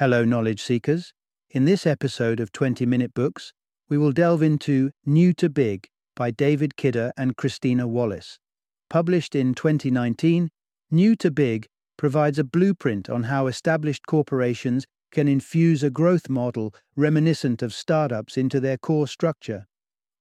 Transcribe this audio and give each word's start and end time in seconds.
Hello, 0.00 0.24
knowledge 0.24 0.62
seekers. 0.62 1.12
In 1.50 1.66
this 1.66 1.86
episode 1.86 2.40
of 2.40 2.52
20 2.52 2.86
Minute 2.86 3.12
Books, 3.12 3.52
we 3.90 3.98
will 3.98 4.12
delve 4.12 4.42
into 4.42 4.92
New 5.04 5.34
to 5.34 5.50
Big 5.50 5.88
by 6.16 6.30
David 6.30 6.74
Kidder 6.74 7.12
and 7.18 7.36
Christina 7.36 7.86
Wallace. 7.86 8.38
Published 8.88 9.34
in 9.34 9.52
2019, 9.52 10.48
New 10.90 11.14
to 11.16 11.30
Big 11.30 11.66
provides 11.98 12.38
a 12.38 12.44
blueprint 12.44 13.10
on 13.10 13.24
how 13.24 13.46
established 13.46 14.06
corporations 14.06 14.86
can 15.12 15.28
infuse 15.28 15.82
a 15.82 15.90
growth 15.90 16.30
model 16.30 16.74
reminiscent 16.96 17.60
of 17.60 17.74
startups 17.74 18.38
into 18.38 18.58
their 18.58 18.78
core 18.78 19.06
structure. 19.06 19.66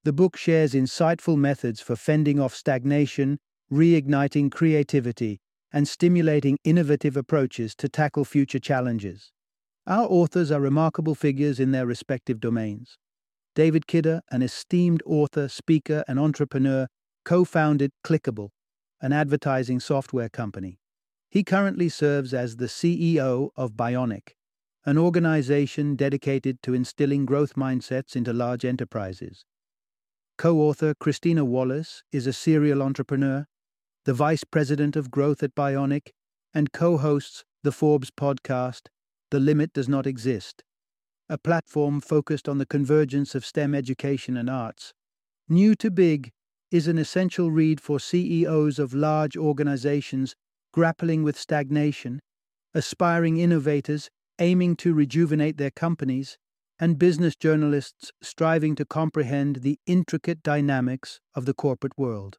The 0.03 0.11
book 0.11 0.35
shares 0.35 0.73
insightful 0.73 1.37
methods 1.37 1.79
for 1.79 1.95
fending 1.95 2.37
off 2.37 2.53
stagnation, 2.53 3.39
reigniting 3.71 4.51
creativity, 4.51 5.39
and 5.71 5.87
stimulating 5.87 6.57
innovative 6.65 7.15
approaches 7.15 7.73
to 7.75 7.87
tackle 7.87 8.25
future 8.25 8.59
challenges. 8.59 9.31
Our 9.89 10.05
authors 10.05 10.51
are 10.51 10.61
remarkable 10.61 11.15
figures 11.15 11.59
in 11.59 11.71
their 11.71 11.87
respective 11.87 12.39
domains. 12.39 12.99
David 13.55 13.87
Kidder, 13.87 14.21
an 14.29 14.43
esteemed 14.43 15.01
author, 15.03 15.47
speaker, 15.49 16.03
and 16.07 16.19
entrepreneur, 16.19 16.85
co 17.25 17.43
founded 17.43 17.91
Clickable, 18.05 18.49
an 19.01 19.13
advertising 19.13 19.79
software 19.79 20.29
company. 20.29 20.77
He 21.31 21.43
currently 21.43 21.89
serves 21.89 22.35
as 22.35 22.57
the 22.57 22.67
CEO 22.67 23.49
of 23.55 23.71
Bionic, 23.71 24.33
an 24.85 24.99
organization 24.99 25.95
dedicated 25.95 26.61
to 26.61 26.75
instilling 26.75 27.25
growth 27.25 27.55
mindsets 27.55 28.15
into 28.15 28.31
large 28.31 28.63
enterprises. 28.63 29.43
Co 30.37 30.59
author 30.59 30.93
Christina 30.99 31.43
Wallace 31.43 32.03
is 32.11 32.27
a 32.27 32.33
serial 32.33 32.83
entrepreneur, 32.83 33.47
the 34.05 34.13
vice 34.13 34.43
president 34.43 34.95
of 34.95 35.09
growth 35.09 35.41
at 35.41 35.55
Bionic, 35.55 36.09
and 36.53 36.71
co 36.71 36.97
hosts 36.97 37.43
the 37.63 37.71
Forbes 37.71 38.11
podcast, 38.11 38.81
The 39.31 39.39
Limit 39.39 39.73
Does 39.73 39.87
Not 39.87 40.07
Exist, 40.07 40.63
a 41.29 41.37
platform 41.37 42.01
focused 42.01 42.49
on 42.49 42.57
the 42.57 42.65
convergence 42.65 43.35
of 43.35 43.45
STEM 43.45 43.75
education 43.75 44.35
and 44.35 44.49
arts. 44.49 44.93
New 45.47 45.75
to 45.75 45.91
Big 45.91 46.31
is 46.71 46.87
an 46.87 46.97
essential 46.97 47.51
read 47.51 47.79
for 47.79 47.99
CEOs 47.99 48.79
of 48.79 48.93
large 48.93 49.37
organizations 49.37 50.35
grappling 50.73 51.23
with 51.23 51.37
stagnation, 51.37 52.19
aspiring 52.73 53.37
innovators 53.37 54.09
aiming 54.39 54.75
to 54.77 54.93
rejuvenate 54.93 55.57
their 55.57 55.71
companies, 55.71 56.37
and 56.79 56.97
business 56.97 57.35
journalists 57.35 58.11
striving 58.21 58.73
to 58.73 58.85
comprehend 58.85 59.57
the 59.57 59.77
intricate 59.85 60.41
dynamics 60.41 61.19
of 61.35 61.45
the 61.45 61.53
corporate 61.53 61.97
world. 61.97 62.37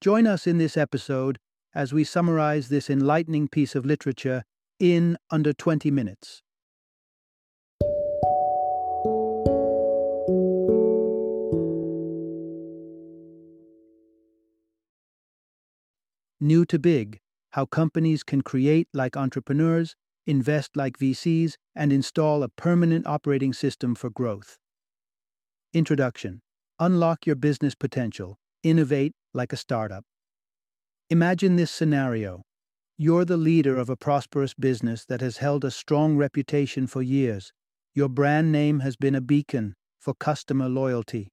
Join 0.00 0.26
us 0.26 0.46
in 0.46 0.58
this 0.58 0.76
episode 0.76 1.38
as 1.74 1.92
we 1.92 2.04
summarize 2.04 2.68
this 2.68 2.90
enlightening 2.90 3.48
piece 3.48 3.74
of 3.74 3.86
literature 3.86 4.44
in 4.82 5.16
under 5.30 5.52
20 5.52 5.92
minutes. 5.92 6.42
New 16.40 16.64
to 16.64 16.80
Big 16.80 17.20
How 17.52 17.64
Companies 17.64 18.24
Can 18.24 18.42
Create 18.42 18.88
Like 18.92 19.16
Entrepreneurs, 19.16 19.94
Invest 20.26 20.76
Like 20.76 20.98
VCs, 20.98 21.54
and 21.76 21.92
Install 21.92 22.42
a 22.42 22.48
Permanent 22.48 23.06
Operating 23.06 23.52
System 23.52 23.94
for 23.94 24.10
Growth. 24.10 24.58
Introduction 25.72 26.40
Unlock 26.80 27.24
Your 27.24 27.36
Business 27.36 27.76
Potential. 27.76 28.36
Innovate 28.64 29.12
like 29.32 29.52
a 29.52 29.56
startup. 29.56 30.02
Imagine 31.08 31.54
this 31.54 31.70
scenario. 31.70 32.42
You're 33.04 33.24
the 33.24 33.36
leader 33.36 33.78
of 33.78 33.90
a 33.90 33.96
prosperous 33.96 34.54
business 34.54 35.04
that 35.06 35.20
has 35.20 35.38
held 35.38 35.64
a 35.64 35.72
strong 35.72 36.16
reputation 36.16 36.86
for 36.86 37.02
years. 37.02 37.52
Your 37.96 38.08
brand 38.08 38.52
name 38.52 38.78
has 38.78 38.94
been 38.94 39.16
a 39.16 39.20
beacon 39.20 39.74
for 39.98 40.14
customer 40.14 40.68
loyalty. 40.68 41.32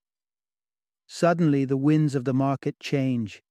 Suddenly, 1.05 1.65
the 1.65 1.77
winds 1.77 2.15
of 2.15 2.25
the 2.25 2.33
market 2.33 2.79
change. 2.79 3.43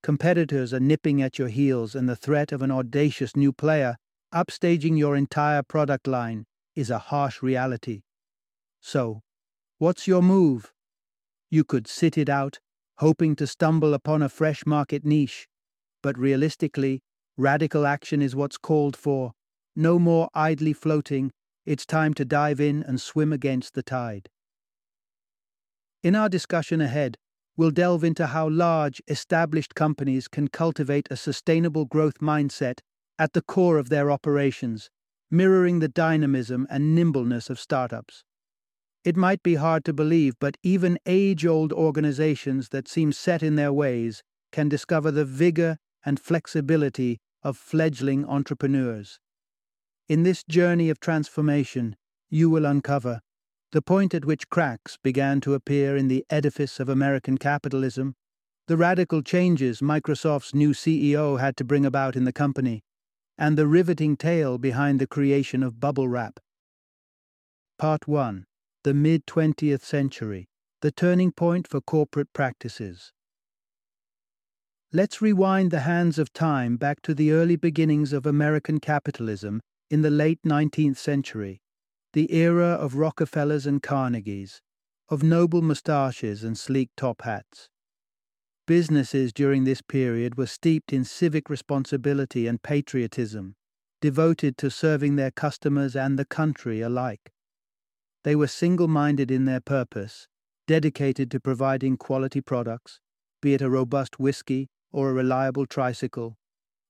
Competitors 0.00 0.72
are 0.72 0.78
nipping 0.78 1.20
at 1.20 1.40
your 1.40 1.48
heels, 1.48 1.96
and 1.96 2.08
the 2.08 2.14
threat 2.14 2.52
of 2.52 2.62
an 2.62 2.70
audacious 2.70 3.34
new 3.34 3.52
player 3.52 3.96
upstaging 4.32 4.96
your 4.96 5.16
entire 5.16 5.64
product 5.64 6.06
line 6.06 6.44
is 6.76 6.88
a 6.88 7.00
harsh 7.10 7.42
reality. 7.42 8.02
So, 8.80 9.22
what's 9.78 10.06
your 10.06 10.22
move? 10.22 10.72
You 11.50 11.64
could 11.64 11.88
sit 11.88 12.16
it 12.16 12.28
out, 12.28 12.60
hoping 12.98 13.34
to 13.34 13.46
stumble 13.48 13.92
upon 13.92 14.22
a 14.22 14.28
fresh 14.28 14.64
market 14.66 15.04
niche, 15.04 15.48
but 16.00 16.16
realistically, 16.16 17.02
radical 17.36 17.86
action 17.86 18.22
is 18.22 18.34
what's 18.34 18.58
called 18.58 18.96
for. 18.96 19.32
No 19.74 19.98
more 19.98 20.28
idly 20.34 20.72
floating, 20.72 21.32
it's 21.64 21.84
time 21.84 22.14
to 22.14 22.24
dive 22.24 22.60
in 22.60 22.82
and 22.82 23.00
swim 23.00 23.32
against 23.32 23.74
the 23.74 23.82
tide. 23.82 24.28
In 26.02 26.14
our 26.14 26.28
discussion 26.28 26.80
ahead, 26.80 27.16
we'll 27.56 27.70
delve 27.70 28.04
into 28.04 28.28
how 28.28 28.48
large, 28.48 29.02
established 29.08 29.74
companies 29.74 30.28
can 30.28 30.48
cultivate 30.48 31.08
a 31.10 31.16
sustainable 31.16 31.84
growth 31.84 32.18
mindset 32.20 32.80
at 33.18 33.32
the 33.32 33.42
core 33.42 33.78
of 33.78 33.88
their 33.88 34.10
operations, 34.10 34.90
mirroring 35.30 35.80
the 35.80 35.88
dynamism 35.88 36.66
and 36.70 36.94
nimbleness 36.94 37.50
of 37.50 37.58
startups. 37.58 38.24
It 39.04 39.16
might 39.16 39.42
be 39.42 39.54
hard 39.54 39.84
to 39.84 39.92
believe, 39.92 40.34
but 40.40 40.56
even 40.62 40.98
age 41.06 41.46
old 41.46 41.72
organizations 41.72 42.70
that 42.70 42.88
seem 42.88 43.12
set 43.12 43.42
in 43.42 43.56
their 43.56 43.72
ways 43.72 44.22
can 44.52 44.68
discover 44.68 45.10
the 45.10 45.24
vigor 45.24 45.78
and 46.04 46.20
flexibility 46.20 47.18
of 47.46 47.56
fledgling 47.56 48.24
entrepreneurs. 48.24 49.20
In 50.08 50.24
this 50.24 50.42
journey 50.42 50.90
of 50.90 50.98
transformation, 50.98 51.94
you 52.28 52.50
will 52.50 52.66
uncover 52.66 53.20
the 53.70 53.82
point 53.82 54.14
at 54.14 54.24
which 54.24 54.48
cracks 54.48 54.96
began 54.96 55.40
to 55.42 55.54
appear 55.54 55.96
in 55.96 56.08
the 56.08 56.24
edifice 56.28 56.80
of 56.80 56.88
American 56.88 57.38
capitalism, 57.38 58.16
the 58.66 58.76
radical 58.76 59.22
changes 59.22 59.80
Microsoft's 59.80 60.54
new 60.54 60.70
CEO 60.70 61.38
had 61.38 61.56
to 61.56 61.64
bring 61.64 61.86
about 61.86 62.16
in 62.16 62.24
the 62.24 62.32
company, 62.32 62.82
and 63.38 63.56
the 63.56 63.68
riveting 63.68 64.16
tale 64.16 64.58
behind 64.58 65.00
the 65.00 65.06
creation 65.06 65.62
of 65.62 65.78
bubble 65.78 66.08
wrap. 66.08 66.40
Part 67.78 68.08
1 68.08 68.46
The 68.82 68.94
Mid 68.94 69.24
20th 69.26 69.82
Century 69.82 70.48
The 70.80 70.90
Turning 70.90 71.30
Point 71.30 71.68
for 71.68 71.80
Corporate 71.80 72.32
Practices. 72.32 73.12
Let's 74.96 75.20
rewind 75.20 75.72
the 75.72 75.80
hands 75.80 76.18
of 76.18 76.32
time 76.32 76.78
back 76.78 77.02
to 77.02 77.12
the 77.12 77.30
early 77.30 77.56
beginnings 77.56 78.14
of 78.14 78.24
American 78.24 78.80
capitalism 78.80 79.60
in 79.90 80.00
the 80.00 80.08
late 80.08 80.40
19th 80.42 80.96
century 80.96 81.60
the 82.14 82.32
era 82.32 82.68
of 82.68 82.94
Rockefellers 82.94 83.66
and 83.66 83.82
Carnegies, 83.82 84.62
of 85.10 85.22
noble 85.22 85.60
moustaches 85.60 86.42
and 86.42 86.56
sleek 86.56 86.88
top 86.96 87.20
hats. 87.20 87.68
Businesses 88.66 89.34
during 89.34 89.64
this 89.64 89.82
period 89.82 90.38
were 90.38 90.46
steeped 90.46 90.94
in 90.94 91.04
civic 91.04 91.50
responsibility 91.50 92.46
and 92.46 92.62
patriotism, 92.62 93.54
devoted 94.00 94.56
to 94.56 94.70
serving 94.70 95.16
their 95.16 95.30
customers 95.30 95.94
and 95.94 96.18
the 96.18 96.24
country 96.24 96.80
alike. 96.80 97.34
They 98.24 98.34
were 98.34 98.46
single 98.46 98.88
minded 98.88 99.30
in 99.30 99.44
their 99.44 99.60
purpose, 99.60 100.26
dedicated 100.66 101.30
to 101.32 101.38
providing 101.38 101.98
quality 101.98 102.40
products, 102.40 102.98
be 103.42 103.52
it 103.52 103.60
a 103.60 103.68
robust 103.68 104.18
whiskey 104.18 104.70
or 104.92 105.10
a 105.10 105.14
reliable 105.14 105.66
tricycle, 105.66 106.36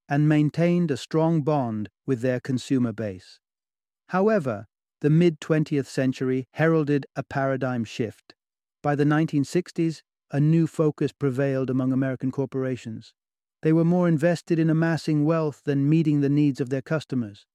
and 0.09 0.29
maintained 0.29 0.91
a 0.91 0.97
strong 0.97 1.43
bond 1.43 1.89
with 2.07 2.21
their 2.21 2.41
consumer 2.41 2.93
base. 2.93 3.41
However, 4.09 4.67
the 5.01 5.11
mid 5.11 5.41
20th 5.41 5.87
century 5.87 6.47
heralded 6.53 7.07
a 7.17 7.23
paradigm 7.23 7.85
shift. 7.85 8.35
By 8.83 8.95
the 8.95 9.05
1960s, 9.05 10.03
a 10.31 10.41
new 10.41 10.67
focus 10.67 11.13
prevailed 11.13 11.71
among 11.71 11.93
American 11.93 12.31
corporations. 12.31 13.15
They 13.63 13.73
were 13.73 13.85
more 13.85 14.09
invested 14.09 14.59
in 14.59 14.71
amassing 14.71 15.25
wealth 15.25 15.63
than 15.65 15.89
meeting 15.89 16.21
the 16.21 16.29
needs 16.29 16.61
of 16.61 16.69
their 16.69 16.83
customers. 16.83 17.47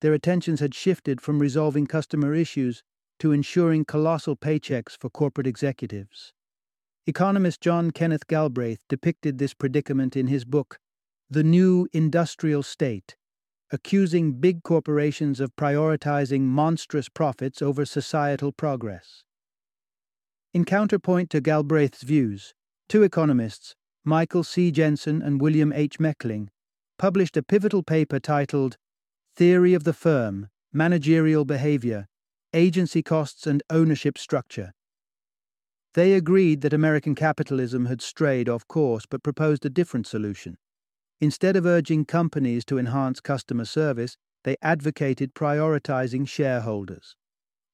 Their 0.00 0.12
attentions 0.12 0.60
had 0.60 0.74
shifted 0.74 1.20
from 1.20 1.38
resolving 1.38 1.86
customer 1.86 2.34
issues 2.34 2.82
to 3.20 3.32
ensuring 3.32 3.84
colossal 3.84 4.36
paychecks 4.36 4.96
for 4.98 5.08
corporate 5.08 5.46
executives. 5.46 6.32
Economist 7.06 7.60
John 7.60 7.90
Kenneth 7.90 8.26
Galbraith 8.26 8.84
depicted 8.88 9.38
this 9.38 9.54
predicament 9.54 10.16
in 10.16 10.28
his 10.28 10.44
book, 10.44 10.78
The 11.28 11.42
New 11.42 11.88
Industrial 11.92 12.62
State 12.62 13.16
accusing 13.72 14.34
big 14.34 14.62
corporations 14.62 15.40
of 15.40 15.56
prioritizing 15.56 16.42
monstrous 16.42 17.08
profits 17.08 17.62
over 17.62 17.86
societal 17.86 18.52
progress. 18.52 19.24
In 20.52 20.66
counterpoint 20.66 21.30
to 21.30 21.40
Galbraith's 21.40 22.02
views, 22.02 22.52
two 22.86 23.02
economists, 23.02 23.74
Michael 24.04 24.44
C. 24.44 24.70
Jensen 24.70 25.22
and 25.22 25.40
William 25.40 25.72
H. 25.72 25.98
Meckling, 25.98 26.48
published 26.98 27.36
a 27.38 27.42
pivotal 27.42 27.82
paper 27.82 28.20
titled 28.20 28.76
Theory 29.34 29.72
of 29.72 29.84
the 29.84 29.94
Firm 29.94 30.50
Managerial 30.70 31.46
Behavior, 31.46 32.08
Agency 32.52 33.02
Costs 33.02 33.46
and 33.46 33.62
Ownership 33.70 34.18
Structure. 34.18 34.74
They 35.94 36.14
agreed 36.14 36.62
that 36.62 36.72
American 36.72 37.14
capitalism 37.14 37.86
had 37.86 38.00
strayed 38.00 38.48
off 38.48 38.66
course 38.66 39.04
but 39.08 39.22
proposed 39.22 39.66
a 39.66 39.70
different 39.70 40.06
solution. 40.06 40.56
Instead 41.20 41.54
of 41.54 41.66
urging 41.66 42.04
companies 42.04 42.64
to 42.64 42.78
enhance 42.78 43.20
customer 43.20 43.66
service, 43.66 44.16
they 44.44 44.56
advocated 44.62 45.34
prioritizing 45.34 46.26
shareholders. 46.26 47.14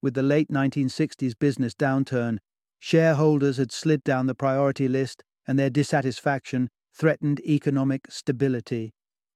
With 0.03 0.15
the 0.15 0.23
late 0.23 0.51
1960s 0.51 1.33
business 1.39 1.75
downturn, 1.75 2.39
shareholders 2.79 3.57
had 3.57 3.73
slid 3.73 4.05
down 4.05 4.27
the 4.27 4.35
priority 4.35 4.89
list 4.89 5.25
and 5.47 5.59
their 5.59 5.71
dissatisfaction 5.71 6.69
threatened 6.93 7.41
economic 7.41 8.11
stability. 8.11 8.93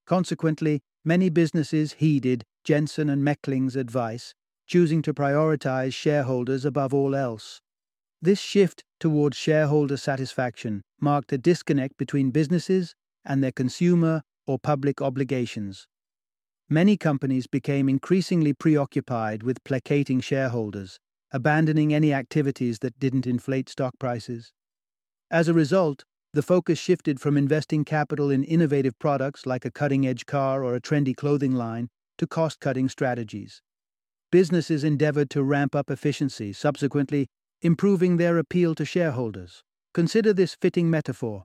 Consequently, 0.06 0.82
many 1.04 1.30
businesses 1.30 1.94
heeded 1.94 2.44
Jensen 2.64 3.08
and 3.08 3.24
Meckling's 3.24 3.76
advice, 3.76 4.34
choosing 4.66 5.00
to 5.02 5.14
prioritize 5.14 5.94
shareholders 5.94 6.64
above 6.64 6.92
all 6.92 7.14
else. 7.14 7.61
This 8.24 8.38
shift 8.38 8.84
towards 9.00 9.36
shareholder 9.36 9.96
satisfaction 9.96 10.82
marked 11.00 11.32
a 11.32 11.38
disconnect 11.38 11.96
between 11.96 12.30
businesses 12.30 12.94
and 13.24 13.42
their 13.42 13.50
consumer 13.50 14.22
or 14.46 14.60
public 14.60 15.02
obligations. 15.02 15.88
Many 16.70 16.96
companies 16.96 17.48
became 17.48 17.88
increasingly 17.88 18.52
preoccupied 18.52 19.42
with 19.42 19.64
placating 19.64 20.20
shareholders, 20.20 21.00
abandoning 21.32 21.92
any 21.92 22.14
activities 22.14 22.78
that 22.78 22.96
didn't 23.00 23.26
inflate 23.26 23.68
stock 23.68 23.94
prices. 23.98 24.52
As 25.28 25.48
a 25.48 25.54
result, 25.54 26.04
the 26.32 26.42
focus 26.42 26.78
shifted 26.78 27.20
from 27.20 27.36
investing 27.36 27.84
capital 27.84 28.30
in 28.30 28.44
innovative 28.44 28.96
products 29.00 29.46
like 29.46 29.64
a 29.64 29.70
cutting 29.72 30.06
edge 30.06 30.26
car 30.26 30.62
or 30.62 30.76
a 30.76 30.80
trendy 30.80 31.16
clothing 31.16 31.56
line 31.56 31.88
to 32.18 32.28
cost 32.28 32.60
cutting 32.60 32.88
strategies. 32.88 33.62
Businesses 34.30 34.84
endeavored 34.84 35.28
to 35.30 35.42
ramp 35.42 35.74
up 35.74 35.90
efficiency, 35.90 36.52
subsequently, 36.52 37.26
improving 37.62 38.16
their 38.16 38.38
appeal 38.38 38.74
to 38.74 38.84
shareholders. 38.84 39.62
Consider 39.94 40.32
this 40.32 40.54
fitting 40.54 40.90
metaphor. 40.90 41.44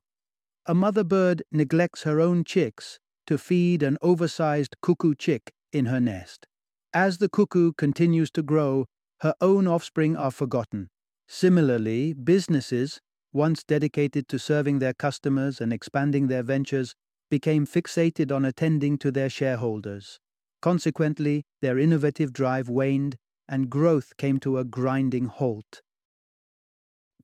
A 0.66 0.74
mother 0.74 1.04
bird 1.04 1.44
neglects 1.52 2.04
her 2.04 2.20
own 2.20 2.44
chicks 2.44 3.00
to 3.28 3.38
feed 3.38 3.84
an 3.84 3.98
oversized 4.02 4.76
cuckoo 4.82 5.16
chick 5.16 5.52
in 5.72 5.86
her 5.86 6.00
nest. 6.00 6.46
As 6.94 7.20
the 7.20 7.30
cuckoo 7.30 7.74
continues 7.74 8.32
to 8.32 8.42
grow, 8.42 8.86
her 9.22 9.34
own 9.42 9.68
offspring 9.68 10.16
are 10.16 10.32
forgotten. 10.32 10.90
Similarly, 11.28 12.14
businesses, 12.14 13.00
once 13.34 13.64
dedicated 13.64 14.28
to 14.30 14.40
serving 14.40 14.80
their 14.80 14.94
customers 14.94 15.60
and 15.60 15.74
expanding 15.74 16.28
their 16.28 16.44
ventures, 16.44 16.96
became 17.30 17.68
fixated 17.68 18.32
on 18.32 18.46
attending 18.46 18.98
to 19.00 19.12
their 19.12 19.30
shareholders. 19.30 20.20
Consequently, 20.62 21.44
their 21.62 21.78
innovative 21.78 22.32
drive 22.32 22.70
waned 22.70 23.18
and 23.50 23.70
growth 23.70 24.16
came 24.18 24.40
to 24.40 24.58
a 24.58 24.64
grinding 24.64 25.26
halt. 25.26 25.82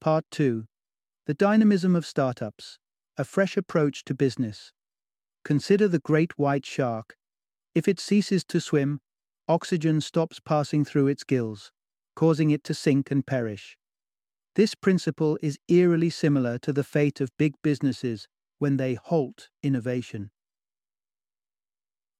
Part 0.03 0.25
2 0.31 0.65
The 1.27 1.33
Dynamism 1.33 1.95
of 1.95 2.05
Startups 2.05 2.77
A 3.15 3.23
Fresh 3.23 3.55
Approach 3.55 4.03
to 4.03 4.13
Business. 4.13 4.73
Consider 5.45 5.88
the 5.88 6.00
great 6.00 6.38
white 6.38 6.65
shark. 6.65 7.15
If 7.73 7.88
it 7.88 8.01
ceases 8.01 8.44
to 8.50 8.59
swim, 8.59 9.00
oxygen 9.47 10.01
stops 10.01 10.41
passing 10.41 10.83
through 10.83 11.07
its 11.07 11.23
gills, 11.23 11.71
causing 12.17 12.50
it 12.50 12.65
to 12.65 12.73
sink 12.73 13.11
and 13.11 13.25
perish. 13.25 13.77
This 14.55 14.75
principle 14.75 15.39
is 15.41 15.57
eerily 15.69 16.09
similar 16.09 16.57
to 16.57 16.73
the 16.73 16.83
fate 16.83 17.21
of 17.21 17.29
big 17.38 17.53
businesses 17.63 18.27
when 18.59 18.75
they 18.75 18.95
halt 18.95 19.47
innovation. 19.63 20.31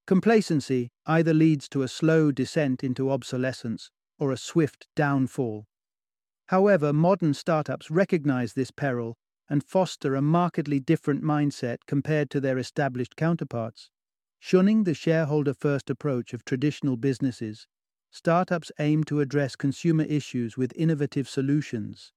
Complacency 0.07 0.89
either 1.06 1.33
leads 1.33 1.68
to 1.68 1.81
a 1.81 1.89
slow 1.89 2.31
descent 2.31 2.81
into 2.81 3.12
obsolescence 3.12 3.91
or 4.18 4.31
a 4.31 4.38
swift 4.38 4.88
downfall. 4.95 5.68
However, 6.48 6.94
modern 6.94 7.34
startups 7.34 7.90
recognize 7.90 8.54
this 8.54 8.72
peril 8.72 9.18
and 9.50 9.63
foster 9.63 10.16
a 10.16 10.22
markedly 10.22 10.80
different 10.80 11.24
mindset 11.24 11.78
compared 11.88 12.30
to 12.31 12.40
their 12.40 12.57
established 12.57 13.16
counterparts. 13.16 13.90
Shunning 14.40 14.84
the 14.84 14.94
shareholder 14.94 15.54
first 15.54 15.90
approach 15.90 16.34
of 16.34 16.44
traditional 16.44 16.98
businesses, 16.98 17.68
startups 18.12 18.72
aim 18.80 19.04
to 19.06 19.22
address 19.22 19.56
consumer 19.56 20.04
issues 20.04 20.57
with 20.57 20.74
innovative 20.75 21.30
solutions. 21.30 22.12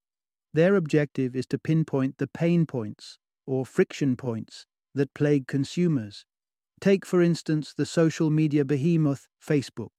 Their 0.53 0.75
objective 0.75 1.37
is 1.37 1.47
to 1.47 1.59
pinpoint 1.59 2.19
the 2.19 2.27
pain 2.27 2.67
points, 2.67 3.19
or 3.47 3.65
friction 3.65 4.17
points, 4.17 4.67
that 4.95 5.15
plague 5.15 5.47
consumers. 5.47 6.25
Take, 6.81 7.07
for 7.07 7.23
instance, 7.23 7.73
the 7.73 7.87
social 7.87 8.31
media 8.31 8.65
behemoth 8.65 9.29
Facebook. 9.41 9.91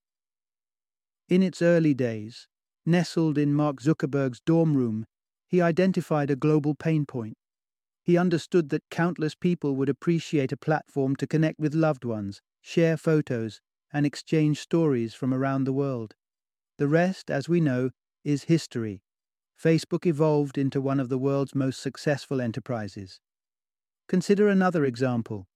In 1.30 1.42
its 1.42 1.62
early 1.62 1.94
days, 1.94 2.48
nestled 2.88 3.38
in 3.38 3.54
Mark 3.54 3.82
Zuckerberg's 3.82 4.40
dorm 4.40 4.76
room, 4.76 5.06
he 5.48 5.62
identified 5.62 6.32
a 6.32 6.36
global 6.36 6.74
pain 6.74 7.06
point. 7.06 7.38
He 8.04 8.18
understood 8.18 8.70
that 8.70 8.90
countless 8.90 9.36
people 9.36 9.76
would 9.76 9.90
appreciate 9.90 10.52
a 10.52 10.58
platform 10.58 11.16
to 11.18 11.28
connect 11.28 11.60
with 11.60 11.76
loved 11.76 12.06
ones, 12.06 12.42
share 12.62 12.96
photos, 12.98 13.60
and 13.92 14.06
exchange 14.06 14.60
stories 14.60 15.14
from 15.14 15.34
around 15.34 15.66
the 15.66 15.74
world. 15.74 16.16
The 16.78 16.88
rest, 16.88 17.30
as 17.30 17.50
we 17.50 17.60
know, 17.60 17.92
is 18.24 18.44
history. 18.44 19.04
Facebook 19.62 20.06
evolved 20.06 20.58
into 20.58 20.80
one 20.80 21.00
of 21.00 21.10
the 21.10 21.18
world's 21.18 21.56
most 21.56 21.82
successful 21.82 22.40
enterprises. 22.40 23.20
Consider 24.08 24.48
another 24.48 24.86
example 24.86 25.48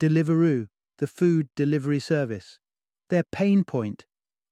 Deliveroo, 0.00 0.68
the 0.98 1.06
food 1.06 1.48
delivery 1.56 2.00
service. 2.00 2.58
Their 3.10 3.24
pain 3.24 3.64
point 3.64 4.06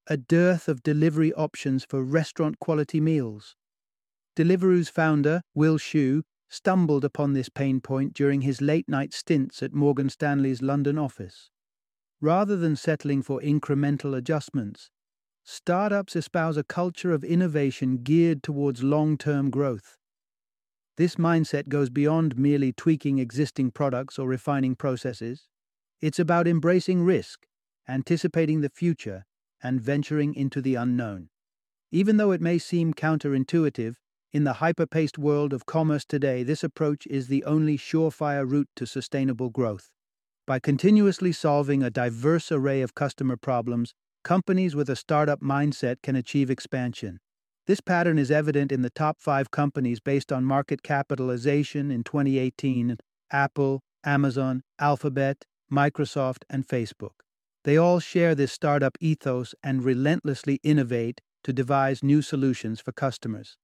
a 0.09 0.17
dearth 0.17 0.69
of 0.69 0.83
delivery 0.83 1.33
options 1.35 1.85
for 1.85 2.03
restaurant 2.03 2.59
quality 2.61 3.01
meals. 3.01 3.57
Deliveroo's 4.37 4.89
founder, 4.89 5.43
Will 5.55 5.79
Shu, 5.79 6.23
stumbled 6.49 7.05
upon 7.05 7.33
this 7.33 7.49
pain 7.49 7.81
point 7.81 8.15
during 8.15 8.43
his 8.43 8.61
late 8.61 8.89
night 8.89 9.13
stints 9.13 9.63
at 9.63 9.73
Morgan 9.73 10.09
Stanley's 10.09 10.63
London 10.63 10.97
office. 10.97 11.51
Rather 12.21 12.57
than 12.57 12.77
settling 12.77 13.23
for 13.23 13.41
incremental 13.41 14.17
adjustments, 14.17 14.91
startups 15.43 16.15
espouse 16.15 16.57
a 16.57 16.65
culture 16.65 17.13
of 17.13 17.25
innovation 17.25 17.99
geared 17.99 18.43
towards 18.43 18.83
long 18.83 19.19
term 19.19 19.51
growth. 19.51 19.97
This 20.97 21.17
mindset 21.17 21.69
goes 21.69 21.91
beyond 21.91 22.39
merely 22.39 22.73
tweaking 22.73 23.19
existing 23.19 23.73
products 23.73 24.19
or 24.19 24.29
refining 24.29 24.77
processes. 24.77 25.49
It's 26.01 26.19
about 26.19 26.47
embracing 26.47 27.03
risk, 27.03 27.47
anticipating 27.89 28.61
the 28.61 28.71
future, 28.71 29.25
and 29.67 29.81
venturing 29.81 30.33
into 30.33 30.63
the 30.63 30.77
unknown. 30.77 31.29
Even 31.91 32.19
though 32.19 32.31
it 32.31 32.41
may 32.41 32.57
seem 32.57 32.95
counterintuitive, 32.95 33.97
in 34.33 34.45
the 34.45 34.55
hyper-paced 34.55 35.19
world 35.19 35.53
of 35.53 35.67
commerce 35.67 36.05
today, 36.05 36.45
this 36.45 36.63
approach 36.63 37.05
is 37.09 37.27
the 37.27 37.43
only 37.43 37.77
surefire 37.77 38.49
route 38.49 38.69
to 38.77 38.87
sustainable 38.87 39.51
growth. 39.51 39.91
By 40.47 40.61
continuously 40.61 41.33
solving 41.33 41.83
a 41.83 41.91
diverse 41.91 42.53
array 42.53 42.81
of 42.81 42.95
customer 42.95 43.37
problems, 43.37 43.93
companies 44.23 44.77
with 44.77 44.89
a 44.89 44.95
startup 44.95 45.41
mindset 45.41 45.97
can 46.01 46.15
achieve 46.15 46.49
expansion. 46.49 47.19
This 47.67 47.81
pattern 47.81 48.21
is 48.21 48.31
evident 48.31 48.71
in 48.71 48.83
the 48.83 48.91
top 48.91 49.19
five 49.19 49.51
companies 49.51 49.99
based 49.99 50.31
on 50.31 50.45
market 50.45 50.85
capitalization 50.85 51.91
in 51.91 52.05
2018 52.05 52.99
Apple, 53.33 53.81
Amazon, 54.05 54.63
Alphabet, 54.79 55.45
Microsoft, 55.73 56.45
and 56.49 56.69
Facebook. 56.69 57.26
They 57.67 57.77
all 57.77 57.99
share 57.99 58.37
this 58.37 58.53
startup 58.53 58.97
ethos 59.01 59.53
and 59.61 59.83
relentlessly 59.83 60.61
innovate 60.63 61.21
to 61.43 61.53
devise 61.53 62.01
new 62.01 62.23
solutions 62.23 62.81
for 62.81 62.93
customers. 62.93 63.57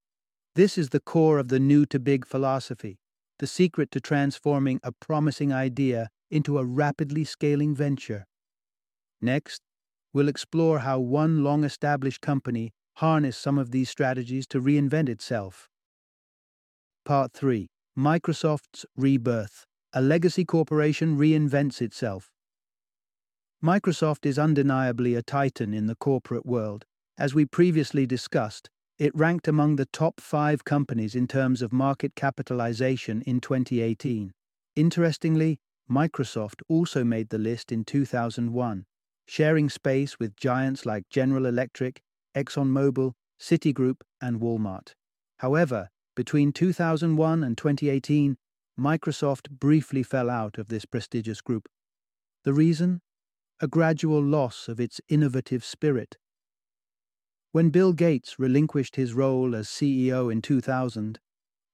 This 0.55 0.77
is 0.77 0.89
the 0.89 0.99
core 0.99 1.39
of 1.39 1.47
the 1.47 1.57
new 1.57 1.85
to 1.85 2.01
big 2.01 2.25
philosophy, 2.25 2.99
the 3.39 3.47
secret 3.47 3.91
to 3.91 4.01
transforming 4.01 4.81
a 4.83 4.91
promising 4.91 5.53
idea 5.53 6.09
into 6.29 6.57
a 6.57 6.65
rapidly 6.65 7.23
scaling 7.23 7.73
venture. 7.73 8.25
Next, 9.21 9.61
we'll 10.11 10.27
explore 10.27 10.79
how 10.79 10.99
one 10.99 11.41
long 11.41 11.63
established 11.63 12.19
company 12.19 12.73
harnessed 12.95 13.41
some 13.41 13.57
of 13.57 13.71
these 13.71 13.89
strategies 13.89 14.45
to 14.47 14.59
reinvent 14.59 15.07
itself. 15.07 15.69
Part 17.05 17.31
3 17.31 17.69
Microsoft's 17.97 18.85
Rebirth 18.97 19.65
A 19.93 20.01
legacy 20.01 20.43
corporation 20.43 21.17
reinvents 21.17 21.81
itself. 21.81 22.32
Microsoft 23.63 24.25
is 24.25 24.37
undeniably 24.37 25.15
a 25.15 25.21
titan 25.21 25.73
in 25.73 25.87
the 25.87 25.95
corporate 25.95 26.45
world. 26.45 26.83
As 27.17 27.33
we 27.33 27.45
previously 27.45 28.05
discussed, 28.05 28.69
it 28.99 29.15
ranked 29.15 29.47
among 29.47 29.77
the 29.77 29.85
top 29.85 30.19
five 30.19 30.65
companies 30.65 31.15
in 31.15 31.29
terms 31.29 31.61
of 31.61 31.71
market 31.71 32.13
capitalization 32.13 33.21
in 33.21 33.39
2018. 33.39 34.33
Interestingly, 34.75 35.59
Microsoft 35.89 36.61
also 36.67 37.05
made 37.05 37.29
the 37.29 37.37
list 37.37 37.71
in 37.71 37.85
2001, 37.85 38.83
sharing 39.27 39.69
space 39.69 40.19
with 40.19 40.35
giants 40.35 40.85
like 40.85 41.07
General 41.09 41.45
Electric, 41.45 42.01
ExxonMobil, 42.35 43.13
Citigroup, 43.39 44.01
and 44.19 44.41
Walmart. 44.41 44.91
However, 45.37 45.87
between 46.17 46.51
2001 46.51 47.45
and 47.45 47.57
2018, 47.57 48.35
Microsoft 48.77 49.49
briefly 49.49 50.03
fell 50.03 50.29
out 50.29 50.57
of 50.57 50.67
this 50.67 50.83
prestigious 50.83 51.39
group. 51.39 51.69
The 52.43 52.53
reason? 52.53 52.99
A 53.63 53.67
gradual 53.69 54.21
loss 54.21 54.67
of 54.67 54.77
its 54.81 54.99
innovative 55.07 55.63
spirit 55.63 56.17
when 57.53 57.69
Bill 57.69 57.93
Gates 57.93 58.37
relinquished 58.37 58.97
his 58.97 59.13
role 59.13 59.55
as 59.55 59.69
CEO 59.69 60.29
in 60.29 60.41
2000, 60.41 61.17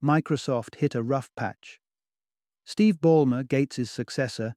Microsoft 0.03 0.75
hit 0.75 0.93
a 0.93 1.01
rough 1.01 1.31
patch. 1.35 1.79
Steve 2.63 3.01
Ballmer, 3.01 3.41
Gates' 3.41 3.89
successor, 3.89 4.53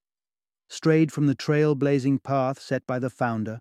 strayed 0.69 1.11
from 1.11 1.27
the 1.27 1.35
trailblazing 1.35 2.23
path 2.23 2.61
set 2.61 2.87
by 2.87 2.99
the 2.99 3.09
founder, 3.09 3.61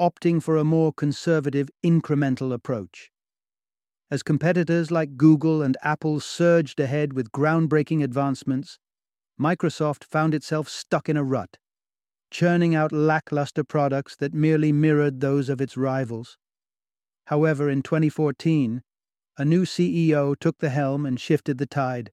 opting 0.00 0.42
for 0.42 0.56
a 0.56 0.64
more 0.64 0.92
conservative, 0.92 1.70
incremental 1.86 2.52
approach. 2.52 3.12
As 4.10 4.24
competitors 4.24 4.90
like 4.90 5.16
Google 5.16 5.62
and 5.62 5.76
Apple 5.84 6.18
surged 6.18 6.80
ahead 6.80 7.12
with 7.12 7.30
groundbreaking 7.30 8.02
advancements, 8.02 8.80
Microsoft 9.40 10.02
found 10.02 10.34
itself 10.34 10.68
stuck 10.68 11.08
in 11.08 11.16
a 11.16 11.22
rut, 11.22 11.58
churning 12.30 12.74
out 12.74 12.92
lackluster 12.92 13.64
products 13.64 14.16
that 14.16 14.34
merely 14.34 14.72
mirrored 14.72 15.20
those 15.20 15.48
of 15.48 15.60
its 15.60 15.76
rivals. 15.76 16.36
However, 17.26 17.68
in 17.68 17.82
2014, 17.82 18.82
a 19.36 19.44
new 19.44 19.64
CEO 19.64 20.34
took 20.38 20.58
the 20.58 20.70
helm 20.70 21.06
and 21.06 21.20
shifted 21.20 21.58
the 21.58 21.66
tide 21.66 22.10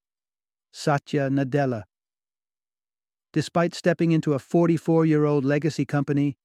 Satya 0.71 1.29
Nadella. 1.29 1.83
Despite 3.33 3.73
stepping 3.73 4.11
into 4.11 4.33
a 4.33 4.39
44 4.39 5.05
year 5.05 5.25
old 5.25 5.43
legacy 5.43 5.85
company, 5.85 6.37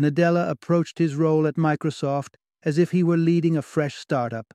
Nadella 0.00 0.48
approached 0.48 0.98
his 0.98 1.14
role 1.14 1.46
at 1.46 1.56
Microsoft 1.56 2.36
as 2.62 2.78
if 2.78 2.90
he 2.90 3.02
were 3.02 3.16
leading 3.16 3.56
a 3.56 3.62
fresh 3.62 3.96
startup. 3.96 4.54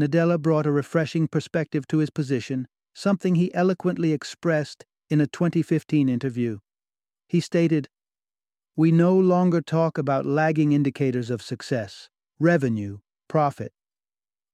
Nadella 0.00 0.40
brought 0.40 0.66
a 0.66 0.72
refreshing 0.72 1.28
perspective 1.28 1.86
to 1.88 1.98
his 1.98 2.10
position, 2.10 2.68
something 2.94 3.34
he 3.34 3.54
eloquently 3.54 4.12
expressed 4.12 4.84
in 5.10 5.20
a 5.20 5.26
2015 5.26 6.08
interview. 6.08 6.58
He 7.28 7.40
stated, 7.40 7.88
We 8.74 8.90
no 8.90 9.14
longer 9.14 9.60
talk 9.60 9.98
about 9.98 10.24
lagging 10.24 10.72
indicators 10.72 11.28
of 11.28 11.42
success, 11.42 12.08
revenue, 12.40 12.98
profit. 13.28 13.72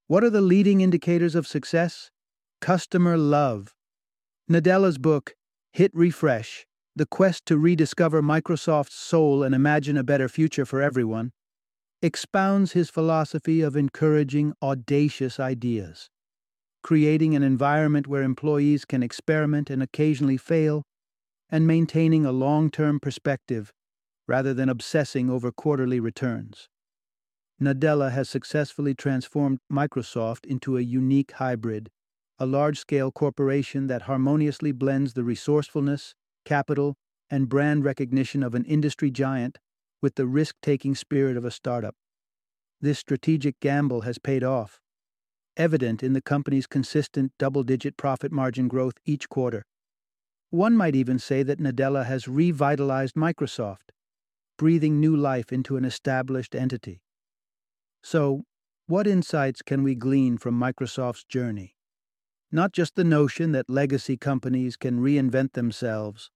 What 0.07 0.23
are 0.23 0.29
the 0.29 0.41
leading 0.41 0.81
indicators 0.81 1.35
of 1.35 1.47
success? 1.47 2.11
Customer 2.59 3.17
love. 3.17 3.73
Nadella's 4.49 4.97
book, 4.97 5.35
Hit 5.71 5.91
Refresh 5.93 6.65
The 6.95 7.05
Quest 7.05 7.45
to 7.47 7.57
Rediscover 7.57 8.21
Microsoft's 8.21 8.95
Soul 8.95 9.41
and 9.41 9.55
Imagine 9.55 9.97
a 9.97 10.03
Better 10.03 10.27
Future 10.27 10.65
for 10.65 10.81
Everyone, 10.81 11.31
expounds 12.01 12.73
his 12.73 12.89
philosophy 12.89 13.61
of 13.61 13.75
encouraging 13.75 14.53
audacious 14.61 15.39
ideas, 15.39 16.09
creating 16.83 17.35
an 17.35 17.41
environment 17.41 18.05
where 18.05 18.21
employees 18.21 18.85
can 18.85 19.01
experiment 19.01 19.69
and 19.69 19.81
occasionally 19.81 20.37
fail, 20.37 20.83
and 21.55 21.65
maintaining 21.65 22.25
a 22.25 22.33
long 22.33 22.69
term 22.69 22.99
perspective 22.99 23.71
rather 24.27 24.53
than 24.53 24.67
obsessing 24.67 25.29
over 25.29 25.53
quarterly 25.53 26.01
returns. 26.01 26.67
Nadella 27.61 28.11
has 28.11 28.27
successfully 28.27 28.93
transformed 28.93 29.59
Microsoft 29.71 30.45
into 30.45 30.75
a 30.77 30.81
unique 30.81 31.31
hybrid, 31.31 31.89
a 32.37 32.45
large 32.45 32.77
scale 32.77 33.09
corporation 33.09 33.87
that 33.87 34.01
harmoniously 34.01 34.73
blends 34.73 35.13
the 35.13 35.23
resourcefulness, 35.23 36.13
capital, 36.43 36.97
and 37.29 37.47
brand 37.47 37.85
recognition 37.85 38.43
of 38.43 38.53
an 38.53 38.65
industry 38.65 39.09
giant 39.09 39.57
with 40.01 40.15
the 40.15 40.27
risk 40.27 40.57
taking 40.61 40.93
spirit 40.93 41.37
of 41.37 41.45
a 41.45 41.51
startup. 41.51 41.95
This 42.81 42.99
strategic 42.99 43.61
gamble 43.61 44.01
has 44.01 44.17
paid 44.17 44.43
off, 44.43 44.81
evident 45.55 46.03
in 46.03 46.11
the 46.11 46.21
company's 46.21 46.67
consistent 46.67 47.31
double 47.39 47.63
digit 47.63 47.95
profit 47.95 48.33
margin 48.33 48.67
growth 48.67 48.95
each 49.05 49.29
quarter. 49.29 49.63
One 50.49 50.77
might 50.77 50.95
even 50.95 51.19
say 51.19 51.43
that 51.43 51.59
Nadella 51.59 52.05
has 52.05 52.27
revitalized 52.27 53.15
Microsoft, 53.15 53.91
breathing 54.57 54.99
new 54.99 55.15
life 55.15 55.51
into 55.51 55.77
an 55.77 55.85
established 55.85 56.55
entity. 56.55 57.01
So, 58.03 58.43
what 58.87 59.07
insights 59.07 59.61
can 59.61 59.83
we 59.83 59.95
glean 59.95 60.37
from 60.37 60.59
Microsoft's 60.59 61.23
journey? 61.25 61.75
Not 62.51 62.71
just 62.71 62.95
the 62.95 63.03
notion 63.03 63.51
that 63.51 63.69
legacy 63.69 64.15
companies 64.15 64.77
can 64.77 64.99
reinvent 64.99 65.53
themselves, 65.53 66.29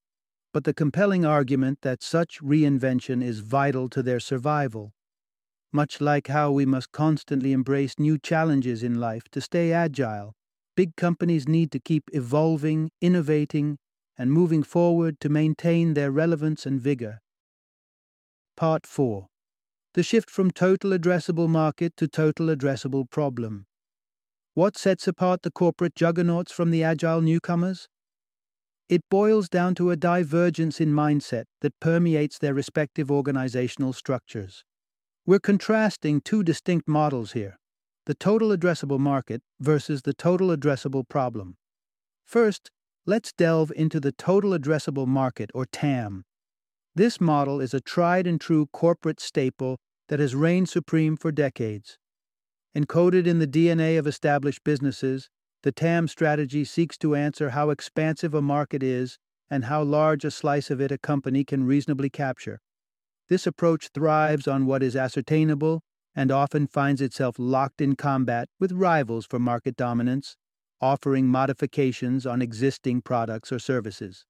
but 0.51 0.63
the 0.63 0.73
compelling 0.73 1.25
argument 1.25 1.79
that 1.83 2.01
such 2.01 2.41
reinvention 2.41 3.23
is 3.23 3.39
vital 3.39 3.87
to 3.89 4.01
their 4.01 4.19
survival. 4.19 4.93
Much 5.71 6.01
like 6.01 6.27
how 6.27 6.51
we 6.51 6.65
must 6.65 6.91
constantly 6.91 7.53
embrace 7.53 7.99
new 7.99 8.17
challenges 8.17 8.81
in 8.81 8.99
life 8.99 9.29
to 9.31 9.39
stay 9.39 9.71
agile, 9.71 10.33
big 10.75 10.95
companies 10.95 11.47
need 11.47 11.71
to 11.71 11.79
keep 11.79 12.09
evolving, 12.11 12.89
innovating, 12.99 13.77
and 14.19 14.31
moving 14.31 14.61
forward 14.61 15.19
to 15.21 15.29
maintain 15.29 15.95
their 15.95 16.11
relevance 16.11 16.67
and 16.67 16.79
vigor. 16.79 17.21
Part 18.55 18.85
4 18.85 19.29
the 19.95 20.03
shift 20.03 20.29
from 20.29 20.51
total 20.51 20.91
addressable 20.91 21.49
market 21.49 21.97
to 21.97 22.07
total 22.07 22.47
addressable 22.47 23.09
problem. 23.09 23.65
What 24.53 24.77
sets 24.77 25.07
apart 25.07 25.41
the 25.41 25.51
corporate 25.51 25.95
juggernauts 25.95 26.51
from 26.51 26.69
the 26.69 26.83
agile 26.83 27.21
newcomers? 27.21 27.88
It 28.88 29.01
boils 29.09 29.49
down 29.49 29.75
to 29.75 29.91
a 29.91 29.95
divergence 29.95 30.79
in 30.79 30.93
mindset 30.93 31.45
that 31.61 31.79
permeates 31.79 32.38
their 32.38 32.53
respective 32.53 33.11
organizational 33.11 33.93
structures. 33.93 34.63
We're 35.25 35.39
contrasting 35.39 36.21
two 36.21 36.43
distinct 36.43 36.88
models 36.88 37.33
here 37.33 37.57
the 38.05 38.15
total 38.15 38.49
addressable 38.49 38.99
market 38.99 39.41
versus 39.59 40.01
the 40.01 40.13
total 40.13 40.47
addressable 40.47 41.07
problem. 41.07 41.57
First, 42.25 42.71
let's 43.09 43.33
delve 43.33 43.71
into 43.75 43.99
the 43.99 44.11
total 44.11 44.51
addressable 44.51 45.07
market, 45.07 45.49
or 45.55 45.65
TAM, 45.65 46.23
this 46.95 47.19
model 47.19 47.59
is 47.59 47.73
a 47.73 47.81
tried 47.81 48.27
and 48.27 48.39
true 48.39 48.67
corporate 48.71 49.19
staple 49.19 49.79
that 50.09 50.19
has 50.19 50.35
reigned 50.35 50.69
supreme 50.69 51.17
for 51.17 51.31
decades. 51.31 51.97
Encoded 52.77 53.25
in 53.25 53.39
the 53.39 53.47
DNA 53.47 53.97
of 53.97 54.05
established 54.05 54.63
businesses, 54.63 55.27
the 55.63 55.71
TAM 55.71 56.07
strategy 56.07 56.63
seeks 56.63 56.99
to 56.99 57.15
answer 57.15 57.49
how 57.49 57.71
expansive 57.71 58.35
a 58.35 58.43
market 58.43 58.83
is 58.83 59.17
and 59.49 59.65
how 59.65 59.81
large 59.81 60.23
a 60.23 60.29
slice 60.29 60.69
of 60.69 60.79
it 60.79 60.91
a 60.91 60.97
company 60.99 61.43
can 61.43 61.63
reasonably 61.63 62.11
capture. 62.11 62.59
This 63.27 63.47
approach 63.47 63.89
thrives 63.91 64.47
on 64.47 64.67
what 64.67 64.83
is 64.83 64.95
ascertainable 64.95 65.81
and 66.15 66.31
often 66.31 66.67
finds 66.67 67.01
itself 67.01 67.37
locked 67.39 67.81
in 67.81 67.95
combat 67.95 68.49
with 68.59 68.71
rivals 68.71 69.25
for 69.25 69.39
market 69.39 69.75
dominance, 69.75 70.37
offering 70.81 71.27
modifications 71.27 72.25
on 72.25 72.41
existing 72.41 73.01
products 73.01 73.51
or 73.51 73.59
services. 73.59 74.25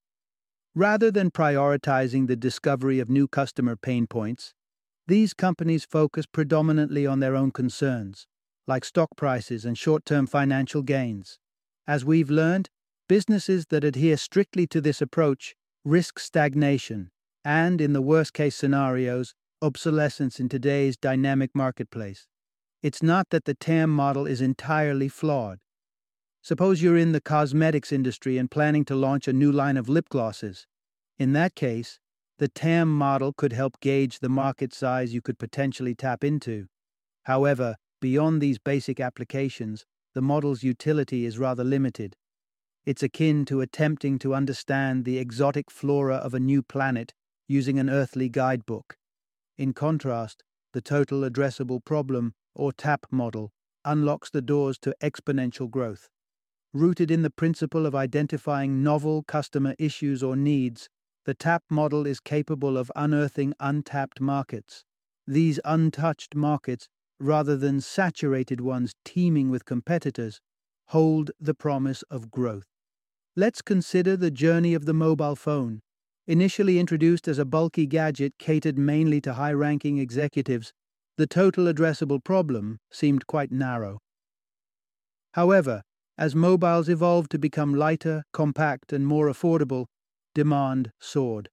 Rather 0.75 1.11
than 1.11 1.31
prioritizing 1.31 2.27
the 2.27 2.35
discovery 2.35 2.99
of 2.99 3.09
new 3.09 3.27
customer 3.27 3.75
pain 3.75 4.07
points, 4.07 4.53
these 5.07 5.33
companies 5.33 5.85
focus 5.85 6.25
predominantly 6.25 7.07
on 7.07 7.19
their 7.19 7.35
own 7.35 7.51
concerns, 7.51 8.27
like 8.67 8.85
stock 8.85 9.09
prices 9.15 9.65
and 9.65 9.77
short 9.77 10.05
term 10.05 10.27
financial 10.27 10.83
gains. 10.83 11.39
As 11.87 12.05
we've 12.05 12.29
learned, 12.29 12.69
businesses 13.07 13.65
that 13.69 13.83
adhere 13.83 14.17
strictly 14.17 14.67
to 14.67 14.79
this 14.79 15.01
approach 15.01 15.55
risk 15.83 16.19
stagnation 16.19 17.09
and, 17.43 17.81
in 17.81 17.93
the 17.93 18.01
worst 18.01 18.33
case 18.33 18.55
scenarios, 18.55 19.33
obsolescence 19.61 20.39
in 20.39 20.47
today's 20.47 20.95
dynamic 20.95 21.49
marketplace. 21.55 22.27
It's 22.83 23.01
not 23.01 23.31
that 23.31 23.45
the 23.45 23.55
TAM 23.55 23.89
model 23.89 24.27
is 24.27 24.39
entirely 24.39 25.09
flawed. 25.09 25.59
Suppose 26.49 26.81
you're 26.81 26.97
in 26.97 27.11
the 27.11 27.21
cosmetics 27.21 27.91
industry 27.91 28.39
and 28.39 28.49
planning 28.49 28.83
to 28.85 28.95
launch 28.95 29.27
a 29.27 29.33
new 29.33 29.51
line 29.51 29.77
of 29.77 29.87
lip 29.87 30.09
glosses. 30.09 30.65
In 31.19 31.33
that 31.33 31.53
case, 31.53 31.99
the 32.39 32.47
TAM 32.47 32.89
model 32.91 33.33
could 33.33 33.53
help 33.53 33.79
gauge 33.81 34.17
the 34.17 34.29
market 34.29 34.73
size 34.73 35.13
you 35.13 35.21
could 35.21 35.37
potentially 35.37 35.93
tap 35.93 36.23
into. 36.23 36.65
However, 37.25 37.75
beyond 38.01 38.41
these 38.41 38.57
basic 38.57 38.99
applications, 38.99 39.85
the 40.15 40.23
model's 40.23 40.63
utility 40.63 41.23
is 41.23 41.37
rather 41.37 41.63
limited. 41.63 42.15
It's 42.83 43.03
akin 43.03 43.45
to 43.45 43.61
attempting 43.61 44.17
to 44.17 44.33
understand 44.33 45.05
the 45.05 45.19
exotic 45.19 45.69
flora 45.69 46.15
of 46.15 46.33
a 46.33 46.39
new 46.39 46.63
planet 46.63 47.13
using 47.47 47.77
an 47.77 47.91
earthly 47.91 48.27
guidebook. 48.27 48.97
In 49.59 49.73
contrast, 49.73 50.43
the 50.73 50.81
total 50.81 51.21
addressable 51.21 51.85
problem, 51.85 52.33
or 52.55 52.73
TAP 52.73 53.05
model, 53.11 53.51
unlocks 53.85 54.31
the 54.31 54.41
doors 54.41 54.79
to 54.79 54.95
exponential 54.99 55.69
growth. 55.69 56.09
Rooted 56.73 57.09
in 57.09 57.23
the 57.23 57.31
principle 57.31 57.87
of 57.87 57.95
identifying 57.95 58.83
novel 58.83 59.23
customer 59.23 59.73
issues 59.79 60.21
or 60.21 60.35
needs, 60.35 60.87
the 61.25 61.33
TAP 61.33 61.63
model 61.71 62.05
is 62.05 62.19
capable 62.19 62.77
of 62.77 62.91
unearthing 62.95 63.55
untapped 63.59 64.21
markets. 64.21 64.83
These 65.25 65.59
untouched 65.65 66.35
markets, 66.35 66.87
rather 67.19 67.57
than 67.57 67.81
saturated 67.81 68.61
ones 68.61 68.93
teeming 69.03 69.49
with 69.49 69.65
competitors, 69.65 70.41
hold 70.89 71.31
the 71.39 71.55
promise 71.55 72.03
of 72.03 72.29
growth. 72.29 72.67
Let's 73.35 73.63
consider 73.63 74.15
the 74.15 74.31
journey 74.31 74.75
of 74.75 74.85
the 74.85 74.93
mobile 74.93 75.35
phone. 75.35 75.81
Initially 76.27 76.77
introduced 76.77 77.27
as 77.27 77.39
a 77.39 77.45
bulky 77.45 77.87
gadget 77.87 78.33
catered 78.37 78.77
mainly 78.77 79.19
to 79.21 79.33
high 79.33 79.53
ranking 79.53 79.97
executives, 79.97 80.71
the 81.17 81.25
total 81.25 81.65
addressable 81.65 82.23
problem 82.23 82.77
seemed 82.91 83.25
quite 83.25 83.51
narrow. 83.51 83.97
However, 85.33 85.81
as 86.19 86.35
mobiles 86.35 86.89
evolved 86.89 87.31
to 87.31 87.39
become 87.39 87.73
lighter, 87.73 88.25
compact, 88.33 88.91
and 88.91 89.07
more 89.07 89.27
affordable, 89.27 89.85
demand 90.35 90.91
soared. 90.99 91.49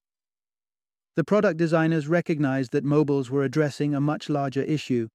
The 1.15 1.23
product 1.23 1.57
designers 1.57 2.09
recognized 2.09 2.73
that 2.73 2.85
mobiles 2.85 3.31
were 3.31 3.45
addressing 3.45 3.95
a 3.95 4.01
much 4.01 4.29
larger 4.29 4.63
issue, 4.63 5.07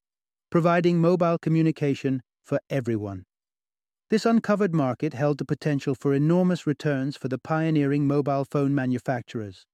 providing 0.49 0.99
mobile 0.99 1.37
communication 1.37 2.21
for 2.45 2.61
everyone. 2.69 3.25
This 4.09 4.25
uncovered 4.25 4.73
market 4.73 5.13
held 5.13 5.37
the 5.37 5.45
potential 5.45 5.95
for 5.95 6.13
enormous 6.13 6.65
returns 6.65 7.17
for 7.17 7.27
the 7.27 7.37
pioneering 7.37 8.07
mobile 8.07 8.45
phone 8.45 8.73
manufacturers. 8.73 9.65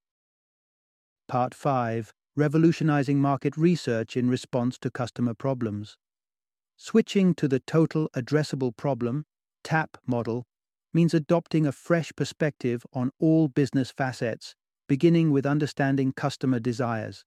Part 1.27 1.53
5 1.53 2.12
Revolutionizing 2.36 3.19
Market 3.19 3.55
Research 3.55 4.17
in 4.17 4.27
Response 4.27 4.79
to 4.79 4.89
Customer 4.89 5.36
Problems. 5.36 5.98
Switching 6.77 7.36
to 7.36 7.48
the 7.48 7.60
Total 7.60 8.10
Addressable 8.15 8.75
Problem 8.75 9.25
TAP 9.68 9.98
model 10.08 10.46
means 10.94 11.14
adopting 11.14 11.68
a 11.68 11.74
fresh 11.74 12.14
perspective 12.16 12.86
on 12.94 13.12
all 13.20 13.50
business 13.50 13.92
facets, 13.92 14.56
beginning 14.88 15.30
with 15.32 15.46
understanding 15.46 16.14
customer 16.14 16.58
desires. 16.58 17.26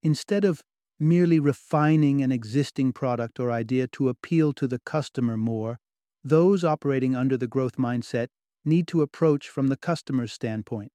Instead 0.00 0.44
of 0.44 0.62
merely 1.00 1.40
refining 1.40 2.22
an 2.22 2.30
existing 2.30 2.92
product 2.92 3.40
or 3.40 3.50
idea 3.50 3.88
to 3.88 4.08
appeal 4.08 4.52
to 4.52 4.68
the 4.68 4.78
customer 4.78 5.36
more, 5.36 5.80
those 6.22 6.62
operating 6.62 7.16
under 7.16 7.36
the 7.36 7.48
growth 7.48 7.76
mindset 7.76 8.28
need 8.64 8.86
to 8.86 9.02
approach 9.02 9.48
from 9.48 9.66
the 9.66 9.76
customer's 9.76 10.32
standpoint. 10.32 10.92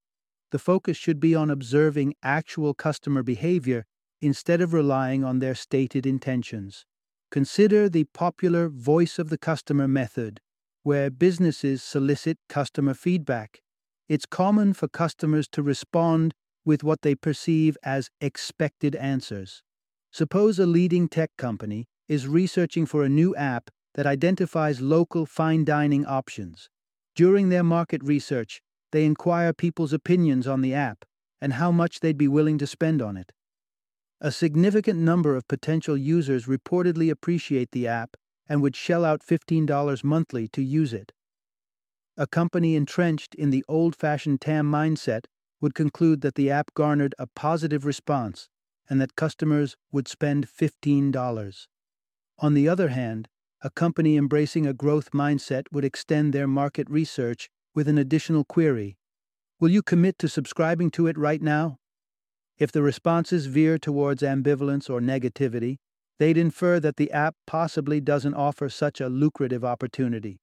The 0.52 0.60
focus 0.60 0.96
should 0.96 1.20
be 1.20 1.36
on 1.36 1.50
observing 1.50 2.14
actual 2.24 2.74
customer 2.74 3.24
behavior 3.24 3.84
instead 4.22 4.62
of 4.62 4.72
relying 4.72 5.26
on 5.26 5.40
their 5.40 5.54
stated 5.54 6.06
intentions. 6.06 6.86
Consider 7.30 7.90
the 7.90 8.06
popular 8.14 8.70
voice 8.70 9.20
of 9.20 9.28
the 9.28 9.38
customer 9.38 9.90
method, 9.90 10.40
where 10.88 11.10
businesses 11.10 11.84
solicit 11.84 12.38
customer 12.48 12.94
feedback. 12.94 13.60
It's 14.08 14.26
common 14.26 14.72
for 14.72 14.88
customers 14.88 15.46
to 15.50 15.62
respond 15.62 16.34
with 16.64 16.82
what 16.82 17.02
they 17.02 17.14
perceive 17.14 17.76
as 17.84 18.10
expected 18.22 18.96
answers. 18.96 19.64
Suppose 20.14 20.60
a 20.60 20.66
leading 20.66 21.10
tech 21.10 21.32
company 21.38 21.88
is 22.08 22.26
researching 22.26 22.86
for 22.86 23.04
a 23.04 23.10
new 23.10 23.36
app 23.36 23.70
that 23.96 24.06
identifies 24.06 24.80
local 24.80 25.26
fine 25.26 25.66
dining 25.66 26.06
options. 26.06 26.70
During 27.18 27.50
their 27.50 27.66
market 27.66 28.02
research, 28.02 28.62
they 28.94 29.04
inquire 29.04 29.52
people's 29.52 29.92
opinions 29.92 30.48
on 30.48 30.62
the 30.62 30.74
app 30.74 31.04
and 31.42 31.52
how 31.52 31.70
much 31.70 32.00
they'd 32.00 32.18
be 32.18 32.30
willing 32.30 32.58
to 32.60 32.66
spend 32.66 33.02
on 33.02 33.18
it. 33.18 33.34
A 34.22 34.32
significant 34.32 35.00
number 35.00 35.36
of 35.36 35.50
potential 35.50 35.98
users 35.98 36.46
reportedly 36.46 37.12
appreciate 37.12 37.72
the 37.72 37.88
app 37.88 38.16
and 38.50 38.62
would 38.62 38.76
shell 38.76 39.04
out 39.04 39.22
$15 39.22 40.04
monthly 40.04 40.48
to 40.50 40.62
use 40.62 40.94
it. 40.94 41.14
A 42.16 42.28
company 42.28 42.76
entrenched 42.76 43.36
in 43.36 43.50
the 43.50 43.64
old 43.68 43.96
fashioned 43.96 44.42
TAM 44.42 44.72
mindset 44.72 45.26
would 45.62 45.76
conclude 45.76 46.22
that 46.22 46.36
the 46.36 46.50
app 46.50 46.74
garnered 46.74 47.16
a 47.20 47.28
positive 47.28 47.86
response 47.86 48.50
and 48.90 49.02
that 49.02 49.16
customers 49.16 49.76
would 49.92 50.08
spend 50.08 50.48
$15. 50.48 51.68
On 52.40 52.54
the 52.54 52.70
other 52.70 52.90
hand, 52.90 53.28
a 53.62 53.70
company 53.70 54.18
embracing 54.18 54.66
a 54.66 54.74
growth 54.74 55.12
mindset 55.12 55.64
would 55.72 55.84
extend 55.84 56.32
their 56.32 56.48
market 56.48 56.90
research 56.90 57.50
with 57.74 57.88
an 57.88 57.98
additional 57.98 58.44
query 58.44 58.98
Will 59.60 59.72
you 59.72 59.82
commit 59.82 60.20
to 60.20 60.30
subscribing 60.30 60.92
to 60.92 61.08
it 61.08 61.18
right 61.18 61.42
now? 61.42 61.80
If 62.60 62.72
the 62.72 62.84
responses 62.84 63.48
veer 63.48 63.80
towards 63.80 64.22
ambivalence 64.22 64.88
or 64.88 65.02
negativity, 65.02 65.78
they'd 66.20 66.38
infer 66.38 66.80
that 66.80 66.98
the 66.98 67.12
app 67.12 67.36
possibly 67.46 68.02
doesn't 68.02 68.34
offer 68.34 68.70
such 68.70 69.00
a 69.00 69.10
lucrative 69.10 69.64
opportunity. 69.64 70.40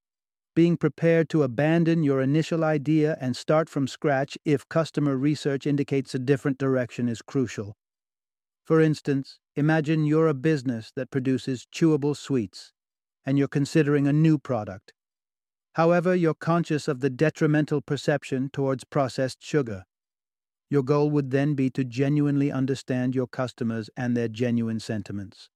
Being 0.55 0.77
prepared 0.77 1.29
to 1.31 1.43
abandon 1.43 2.05
your 2.05 2.21
initial 2.21 2.63
idea 2.63 3.17
and 3.21 3.37
start 3.37 3.69
from 3.69 3.89
scratch 3.89 4.39
if 4.45 4.69
customer 4.69 5.17
research 5.17 5.67
indicates 5.67 6.15
a 6.15 6.19
different 6.21 6.59
direction 6.59 7.09
is 7.09 7.23
crucial. 7.23 7.75
For 8.65 8.81
instance, 8.81 9.41
imagine 9.57 10.07
you're 10.07 10.29
a 10.29 10.35
business 10.35 10.93
that 10.95 11.11
produces 11.11 11.67
chewable 11.75 12.17
sweets 12.17 12.73
and 13.27 13.37
you're 13.37 13.49
considering 13.49 14.07
a 14.07 14.13
new 14.13 14.39
product. 14.39 14.93
However, 15.75 16.15
you're 16.15 16.35
conscious 16.35 16.87
of 16.87 17.01
the 17.01 17.11
detrimental 17.11 17.81
perception 17.81 18.49
towards 18.53 18.85
processed 18.85 19.43
sugar. 19.43 19.85
Your 20.71 20.85
goal 20.85 21.11
would 21.11 21.31
then 21.31 21.55
be 21.55 21.69
to 21.71 21.85
genuinely 21.85 22.53
understand 22.53 23.15
your 23.15 23.27
customers 23.27 23.91
and 23.97 24.17
their 24.17 24.29
genuine 24.29 24.79
sentiments. 24.79 25.51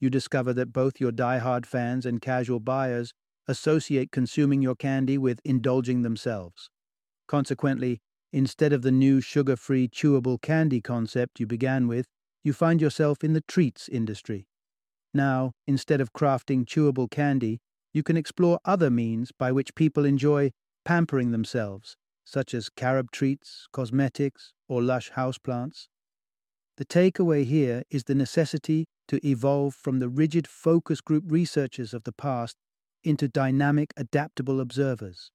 You 0.00 0.10
discover 0.10 0.52
that 0.54 0.72
both 0.72 0.98
your 0.98 1.12
die-hard 1.12 1.66
fans 1.66 2.06
and 2.06 2.20
casual 2.20 2.58
buyers 2.58 3.12
associate 3.46 4.10
consuming 4.10 4.62
your 4.62 4.74
candy 4.74 5.18
with 5.18 5.40
indulging 5.44 6.02
themselves. 6.02 6.70
Consequently, 7.28 8.00
instead 8.32 8.72
of 8.72 8.82
the 8.82 8.90
new 8.90 9.20
sugar 9.20 9.56
free 9.56 9.88
chewable 9.88 10.40
candy 10.40 10.80
concept 10.80 11.38
you 11.38 11.46
began 11.46 11.86
with, 11.86 12.06
you 12.42 12.52
find 12.52 12.80
yourself 12.80 13.22
in 13.22 13.34
the 13.34 13.42
treats 13.42 13.88
industry. 13.88 14.46
Now, 15.12 15.52
instead 15.66 16.00
of 16.00 16.12
crafting 16.12 16.64
chewable 16.64 17.10
candy, 17.10 17.60
you 17.92 18.02
can 18.02 18.16
explore 18.16 18.60
other 18.64 18.88
means 18.88 19.32
by 19.36 19.52
which 19.52 19.74
people 19.74 20.04
enjoy 20.04 20.52
pampering 20.84 21.32
themselves, 21.32 21.96
such 22.24 22.54
as 22.54 22.70
carob 22.70 23.10
treats, 23.10 23.66
cosmetics, 23.72 24.54
or 24.68 24.80
lush 24.80 25.10
houseplants. 25.12 25.88
The 26.80 26.86
takeaway 26.86 27.44
here 27.44 27.82
is 27.90 28.04
the 28.04 28.14
necessity 28.14 28.86
to 29.08 29.20
evolve 29.22 29.74
from 29.74 29.98
the 29.98 30.08
rigid 30.08 30.46
focus 30.46 31.02
group 31.02 31.24
researchers 31.26 31.92
of 31.92 32.04
the 32.04 32.12
past 32.12 32.56
into 33.04 33.28
dynamic, 33.28 33.92
adaptable 33.98 34.62
observers. 34.62 35.30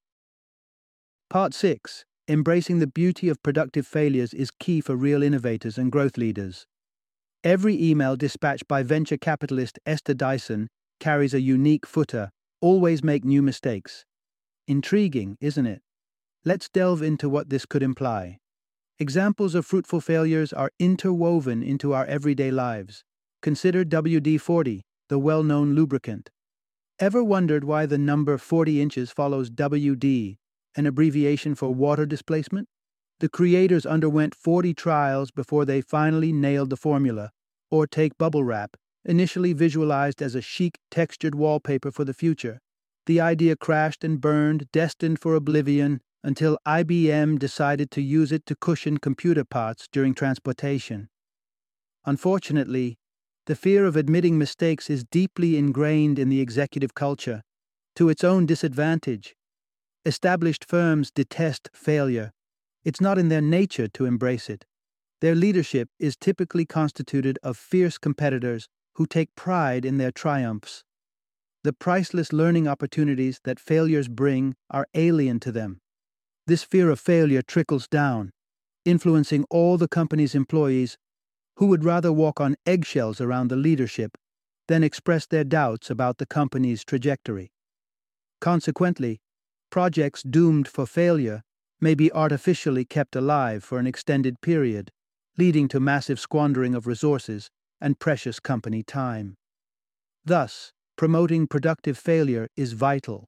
Part 1.29 1.53
6 1.53 2.03
Embracing 2.27 2.79
the 2.79 2.87
beauty 2.87 3.29
of 3.29 3.43
productive 3.43 3.85
failures 3.85 4.33
is 4.33 4.49
key 4.49 4.81
for 4.81 4.95
real 4.95 5.21
innovators 5.21 5.77
and 5.77 5.91
growth 5.91 6.17
leaders. 6.17 6.65
Every 7.43 7.79
email 7.79 8.15
dispatched 8.15 8.67
by 8.67 8.81
venture 8.81 9.17
capitalist 9.17 9.77
Esther 9.85 10.15
Dyson 10.15 10.67
carries 10.99 11.35
a 11.35 11.41
unique 11.41 11.85
footer 11.85 12.31
always 12.59 13.03
make 13.03 13.23
new 13.23 13.43
mistakes. 13.43 14.03
Intriguing, 14.67 15.37
isn't 15.39 15.67
it? 15.67 15.83
Let's 16.43 16.69
delve 16.69 17.03
into 17.03 17.29
what 17.29 17.51
this 17.51 17.67
could 17.67 17.83
imply. 17.83 18.39
Examples 18.97 19.55
of 19.55 19.65
fruitful 19.65 19.99
failures 19.99 20.53
are 20.53 20.71
interwoven 20.79 21.61
into 21.61 21.93
our 21.93 22.05
everyday 22.05 22.49
lives. 22.49 23.03
Consider 23.41 23.83
WD 23.83 24.39
40, 24.39 24.85
the 25.09 25.19
well 25.19 25.43
known 25.43 25.75
lubricant. 25.75 26.29
Ever 26.97 27.21
wondered 27.21 27.65
why 27.65 27.85
the 27.87 27.97
number 27.97 28.37
40 28.37 28.81
inches 28.81 29.11
follows 29.11 29.49
WD, 29.49 30.37
an 30.77 30.85
abbreviation 30.85 31.55
for 31.55 31.73
water 31.73 32.05
displacement? 32.05 32.69
The 33.19 33.27
creators 33.27 33.85
underwent 33.85 34.33
40 34.33 34.73
trials 34.73 35.29
before 35.29 35.65
they 35.65 35.81
finally 35.81 36.31
nailed 36.31 36.69
the 36.69 36.77
formula. 36.77 37.31
Or 37.69 37.87
take 37.87 38.17
bubble 38.17 38.45
wrap, 38.45 38.77
initially 39.03 39.51
visualized 39.51 40.21
as 40.21 40.35
a 40.35 40.41
chic 40.41 40.79
textured 40.89 41.35
wallpaper 41.35 41.91
for 41.91 42.05
the 42.05 42.13
future. 42.13 42.59
The 43.07 43.19
idea 43.19 43.57
crashed 43.57 44.05
and 44.05 44.21
burned, 44.21 44.71
destined 44.71 45.19
for 45.19 45.35
oblivion, 45.35 45.99
until 46.25 46.57
IBM 46.65 47.37
decided 47.37 47.91
to 47.91 48.01
use 48.01 48.31
it 48.31 48.47
to 48.47 48.55
cushion 48.55 48.97
computer 48.97 49.45
parts 49.45 49.87
during 49.91 50.15
transportation. 50.15 51.07
Unfortunately, 52.03 52.97
the 53.45 53.55
fear 53.55 53.85
of 53.85 53.95
admitting 53.95 54.39
mistakes 54.39 54.89
is 54.89 55.03
deeply 55.03 55.55
ingrained 55.55 56.17
in 56.17 56.29
the 56.29 56.41
executive 56.41 56.95
culture, 56.95 57.43
to 57.95 58.09
its 58.09 58.23
own 58.23 58.47
disadvantage. 58.47 59.35
Established 60.03 60.65
firms 60.65 61.11
detest 61.11 61.69
failure, 61.75 62.31
it's 62.83 62.99
not 62.99 63.19
in 63.19 63.29
their 63.29 63.41
nature 63.41 63.87
to 63.89 64.05
embrace 64.05 64.49
it. 64.49 64.65
Their 65.21 65.35
leadership 65.35 65.89
is 65.99 66.17
typically 66.17 66.65
constituted 66.65 67.37
of 67.43 67.55
fierce 67.55 67.99
competitors 67.99 68.67
who 68.95 69.05
take 69.05 69.35
pride 69.35 69.85
in 69.85 69.99
their 69.99 70.11
triumphs. 70.11 70.83
The 71.63 71.73
priceless 71.73 72.33
learning 72.33 72.67
opportunities 72.67 73.41
that 73.43 73.59
failures 73.59 74.07
bring 74.07 74.55
are 74.71 74.87
alien 74.95 75.39
to 75.41 75.51
them. 75.51 75.81
This 76.47 76.63
fear 76.63 76.89
of 76.89 76.99
failure 76.99 77.41
trickles 77.41 77.87
down, 77.87 78.31
influencing 78.85 79.45
all 79.49 79.77
the 79.77 79.87
company's 79.87 80.35
employees 80.35 80.97
who 81.57 81.67
would 81.67 81.83
rather 81.83 82.11
walk 82.11 82.39
on 82.39 82.55
eggshells 82.65 83.19
around 83.19 83.47
the 83.47 83.55
leadership 83.55 84.17
than 84.67 84.83
express 84.83 85.25
their 85.25 85.43
doubts 85.43 85.89
about 85.89 86.17
the 86.17 86.25
company's 86.25 86.83
trajectory. 86.83 87.51
Consequently, 88.41 89.19
projects 89.71 90.21
doomed 90.21 90.67
for 90.67 90.85
failure 90.85 91.41
may 91.81 91.95
be 91.95 92.11
artificially 92.11 92.85
kept 92.85 93.15
alive 93.15 93.63
for 93.63 93.79
an 93.79 93.87
extended 93.87 94.39
period, 94.41 94.91
leading 95.37 95.67
to 95.67 95.79
massive 95.79 96.19
squandering 96.19 96.75
of 96.75 96.87
resources 96.87 97.49
and 97.81 97.99
precious 97.99 98.39
company 98.39 98.83
time. 98.83 99.35
Thus, 100.23 100.71
promoting 100.95 101.47
productive 101.47 101.97
failure 101.97 102.47
is 102.55 102.73
vital. 102.73 103.25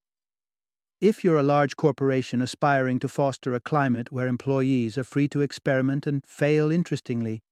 If 1.00 1.24
you're 1.24 1.38
a 1.38 1.44
large 1.44 1.76
corporation 1.76 2.42
aspiring 2.42 2.98
to 3.00 3.08
foster 3.08 3.54
a 3.54 3.60
climate 3.60 4.12
where 4.12 4.28
employees 4.28 4.98
are 4.98 5.04
free 5.04 5.28
to 5.28 5.42
experiment 5.42 6.08
and 6.08 6.26
fail 6.26 6.72
interestingly, 6.72 7.44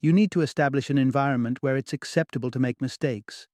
you 0.00 0.12
need 0.12 0.32
to 0.32 0.40
establish 0.40 0.90
an 0.90 0.98
environment 0.98 1.58
where 1.60 1.76
it's 1.76 1.92
acceptable 1.92 2.50
to 2.50 2.58
make 2.58 2.82
mistakes. 2.82 3.46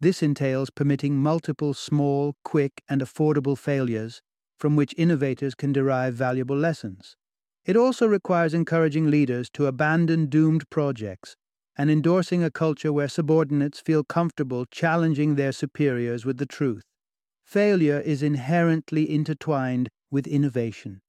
This 0.00 0.22
entails 0.22 0.70
permitting 0.70 1.18
multiple 1.18 1.74
small, 1.74 2.36
quick, 2.42 2.82
and 2.88 3.02
affordable 3.02 3.58
failures 3.58 4.22
from 4.58 4.76
which 4.76 4.94
innovators 4.96 5.54
can 5.54 5.74
derive 5.74 6.14
valuable 6.14 6.56
lessons. 6.56 7.16
It 7.66 7.76
also 7.76 8.06
requires 8.06 8.54
encouraging 8.54 9.10
leaders 9.10 9.50
to 9.50 9.66
abandon 9.66 10.30
doomed 10.30 10.70
projects 10.70 11.36
and 11.76 11.90
endorsing 11.90 12.42
a 12.42 12.50
culture 12.50 12.94
where 12.94 13.08
subordinates 13.08 13.78
feel 13.78 14.04
comfortable 14.04 14.64
challenging 14.70 15.34
their 15.34 15.52
superiors 15.52 16.24
with 16.24 16.38
the 16.38 16.46
truth. 16.46 16.84
Failure 17.46 18.00
is 18.00 18.24
inherently 18.24 19.08
intertwined 19.08 19.88
with 20.10 20.26
innovation. 20.26 21.00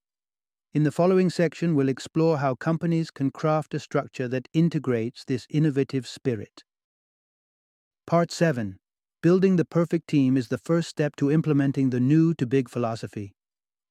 In 0.72 0.84
the 0.84 0.92
following 0.92 1.32
section, 1.32 1.74
we'll 1.74 1.90
explore 1.90 2.38
how 2.38 2.54
companies 2.54 3.10
can 3.10 3.32
craft 3.32 3.74
a 3.74 3.80
structure 3.80 4.28
that 4.28 4.48
integrates 4.54 5.26
this 5.26 5.48
innovative 5.50 6.06
spirit. 6.06 6.64
Part 8.06 8.32
7 8.32 8.78
Building 9.24 9.56
the 9.56 9.66
perfect 9.66 10.08
team 10.08 10.38
is 10.38 10.50
the 10.50 10.60
first 10.60 10.90
step 10.90 11.16
to 11.16 11.32
implementing 11.32 11.90
the 11.90 12.00
new 12.00 12.36
to 12.36 12.46
big 12.46 12.70
philosophy. 12.70 13.34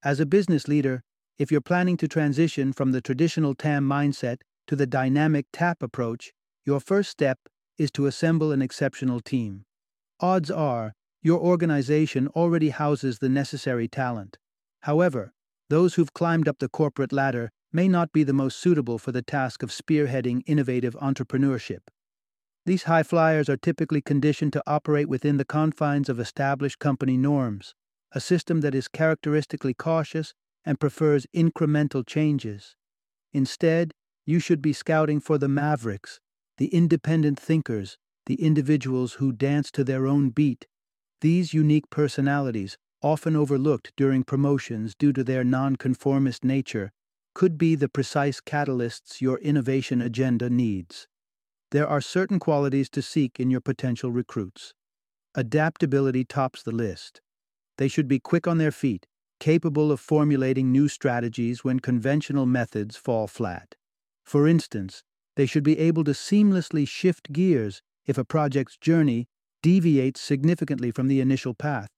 As 0.04 0.20
a 0.20 0.24
business 0.24 0.68
leader, 0.68 1.02
if 1.38 1.50
you're 1.50 1.60
planning 1.60 1.96
to 1.96 2.06
transition 2.06 2.72
from 2.72 2.92
the 2.92 3.00
traditional 3.00 3.56
TAM 3.56 3.84
mindset 3.88 4.36
to 4.68 4.76
the 4.76 4.86
dynamic 4.86 5.46
TAP 5.52 5.82
approach, 5.82 6.30
your 6.64 6.78
first 6.78 7.10
step 7.10 7.40
is 7.76 7.90
to 7.90 8.06
assemble 8.06 8.52
an 8.52 8.62
exceptional 8.62 9.18
team. 9.18 9.64
Odds 10.20 10.48
are, 10.48 10.92
your 11.26 11.40
organization 11.40 12.28
already 12.36 12.68
houses 12.68 13.18
the 13.18 13.28
necessary 13.28 13.88
talent. 13.88 14.38
However, 14.82 15.32
those 15.68 15.94
who've 15.94 16.14
climbed 16.14 16.46
up 16.46 16.60
the 16.60 16.68
corporate 16.68 17.12
ladder 17.12 17.50
may 17.72 17.88
not 17.88 18.12
be 18.12 18.22
the 18.22 18.32
most 18.32 18.60
suitable 18.60 18.96
for 18.96 19.10
the 19.10 19.22
task 19.22 19.64
of 19.64 19.70
spearheading 19.70 20.42
innovative 20.46 20.94
entrepreneurship. 21.02 21.80
These 22.64 22.84
high 22.84 23.02
flyers 23.02 23.48
are 23.48 23.56
typically 23.56 24.00
conditioned 24.00 24.52
to 24.52 24.62
operate 24.68 25.08
within 25.08 25.36
the 25.36 25.44
confines 25.44 26.08
of 26.08 26.20
established 26.20 26.78
company 26.78 27.16
norms, 27.16 27.74
a 28.12 28.20
system 28.20 28.60
that 28.60 28.76
is 28.76 28.86
characteristically 28.86 29.74
cautious 29.74 30.32
and 30.64 30.78
prefers 30.78 31.26
incremental 31.34 32.06
changes. 32.06 32.76
Instead, 33.32 33.90
you 34.26 34.38
should 34.38 34.62
be 34.62 34.72
scouting 34.72 35.18
for 35.18 35.38
the 35.38 35.48
mavericks, 35.48 36.20
the 36.58 36.68
independent 36.68 37.36
thinkers, 37.36 37.98
the 38.26 38.36
individuals 38.36 39.14
who 39.14 39.32
dance 39.32 39.72
to 39.72 39.82
their 39.82 40.06
own 40.06 40.30
beat. 40.30 40.68
These 41.20 41.54
unique 41.54 41.88
personalities 41.90 42.76
often 43.02 43.36
overlooked 43.36 43.92
during 43.96 44.24
promotions 44.24 44.94
due 44.94 45.12
to 45.12 45.22
their 45.22 45.44
nonconformist 45.44 46.44
nature, 46.44 46.90
could 47.34 47.58
be 47.58 47.74
the 47.74 47.88
precise 47.88 48.40
catalysts 48.40 49.20
your 49.20 49.38
innovation 49.38 50.00
agenda 50.00 50.48
needs. 50.48 51.06
There 51.70 51.86
are 51.86 52.00
certain 52.00 52.38
qualities 52.38 52.88
to 52.90 53.02
seek 53.02 53.38
in 53.38 53.50
your 53.50 53.60
potential 53.60 54.10
recruits. 54.10 54.72
Adaptability 55.34 56.24
tops 56.24 56.62
the 56.62 56.72
list. 56.72 57.20
They 57.76 57.88
should 57.88 58.08
be 58.08 58.18
quick 58.18 58.46
on 58.46 58.58
their 58.58 58.72
feet, 58.72 59.06
capable 59.38 59.92
of 59.92 60.00
formulating 60.00 60.72
new 60.72 60.88
strategies 60.88 61.62
when 61.62 61.80
conventional 61.80 62.46
methods 62.46 62.96
fall 62.96 63.26
flat. 63.26 63.74
For 64.24 64.48
instance, 64.48 65.02
they 65.36 65.44
should 65.44 65.64
be 65.64 65.78
able 65.78 66.04
to 66.04 66.12
seamlessly 66.12 66.88
shift 66.88 67.32
gears 67.32 67.82
if 68.06 68.16
a 68.16 68.24
project's 68.24 68.78
journey 68.78 69.28
deviates 69.66 70.20
significantly 70.20 70.92
from 70.92 71.08
the 71.08 71.20
initial 71.20 71.52
path 71.52 71.88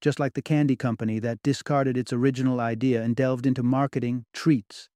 just 0.00 0.20
like 0.20 0.34
the 0.34 0.42
candy 0.42 0.76
company 0.76 1.18
that 1.18 1.42
discarded 1.42 1.96
its 1.96 2.12
original 2.12 2.60
idea 2.60 3.02
and 3.02 3.16
delved 3.16 3.46
into 3.46 3.62
marketing 3.62 4.24
treats. 4.32 4.88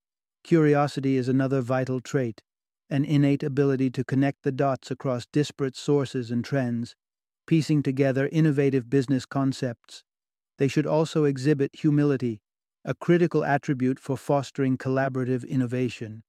Curiosity 0.44 1.16
is 1.16 1.28
another 1.28 1.60
vital 1.60 2.00
trait, 2.00 2.40
an 2.88 3.04
innate 3.04 3.42
ability 3.42 3.90
to 3.90 4.04
connect 4.04 4.42
the 4.42 4.52
dots 4.52 4.90
across 4.90 5.26
disparate 5.32 5.76
sources 5.76 6.30
and 6.30 6.44
trends, 6.44 6.94
piecing 7.46 7.82
together 7.82 8.28
innovative 8.30 8.88
business 8.88 9.26
concepts. 9.26 10.04
They 10.58 10.68
should 10.68 10.86
also 10.86 11.24
exhibit 11.24 11.72
humility, 11.74 12.40
a 12.84 12.94
critical 12.94 13.44
attribute 13.44 13.98
for 13.98 14.16
fostering 14.16 14.78
collaborative 14.78 15.46
innovation. 15.46 16.22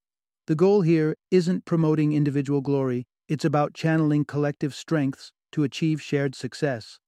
The 0.48 0.56
goal 0.56 0.82
here 0.82 1.16
isn't 1.32 1.66
promoting 1.66 2.14
individual 2.14 2.62
glory, 2.62 3.06
it's 3.28 3.46
about 3.46 3.74
channeling 3.74 4.26
collective 4.26 4.74
strengths 4.74 5.32
to 5.54 5.64
achieve 5.64 6.02
shared 6.02 6.36
success. 6.36 7.00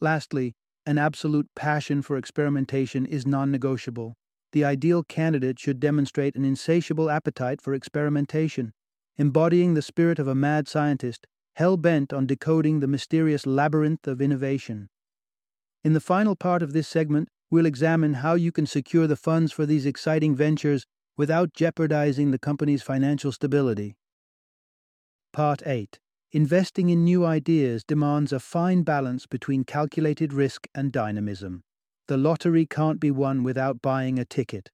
Lastly, 0.00 0.54
an 0.86 0.98
absolute 0.98 1.48
passion 1.54 2.02
for 2.02 2.16
experimentation 2.16 3.06
is 3.06 3.26
non 3.26 3.50
negotiable. 3.50 4.14
The 4.52 4.64
ideal 4.64 5.02
candidate 5.02 5.58
should 5.58 5.80
demonstrate 5.80 6.36
an 6.36 6.44
insatiable 6.44 7.10
appetite 7.10 7.60
for 7.60 7.74
experimentation, 7.74 8.72
embodying 9.16 9.74
the 9.74 9.82
spirit 9.82 10.18
of 10.18 10.28
a 10.28 10.34
mad 10.34 10.68
scientist 10.68 11.26
hell 11.56 11.76
bent 11.76 12.12
on 12.12 12.26
decoding 12.26 12.80
the 12.80 12.86
mysterious 12.86 13.46
labyrinth 13.46 14.08
of 14.08 14.20
innovation. 14.20 14.88
In 15.84 15.92
the 15.92 16.00
final 16.00 16.34
part 16.34 16.62
of 16.62 16.72
this 16.72 16.88
segment, 16.88 17.28
we'll 17.50 17.66
examine 17.66 18.14
how 18.14 18.34
you 18.34 18.50
can 18.50 18.66
secure 18.66 19.06
the 19.06 19.16
funds 19.16 19.52
for 19.52 19.64
these 19.64 19.86
exciting 19.86 20.34
ventures 20.34 20.84
without 21.16 21.54
jeopardizing 21.54 22.30
the 22.30 22.38
company's 22.38 22.82
financial 22.82 23.30
stability. 23.30 23.96
Part 25.32 25.62
8 25.64 25.98
Investing 26.34 26.88
in 26.88 27.04
new 27.04 27.24
ideas 27.24 27.84
demands 27.84 28.32
a 28.32 28.40
fine 28.40 28.82
balance 28.82 29.24
between 29.24 29.62
calculated 29.62 30.32
risk 30.32 30.66
and 30.74 30.90
dynamism. 30.90 31.62
The 32.08 32.16
lottery 32.16 32.66
can't 32.66 32.98
be 32.98 33.12
won 33.12 33.44
without 33.44 33.80
buying 33.80 34.18
a 34.18 34.24
ticket. 34.24 34.72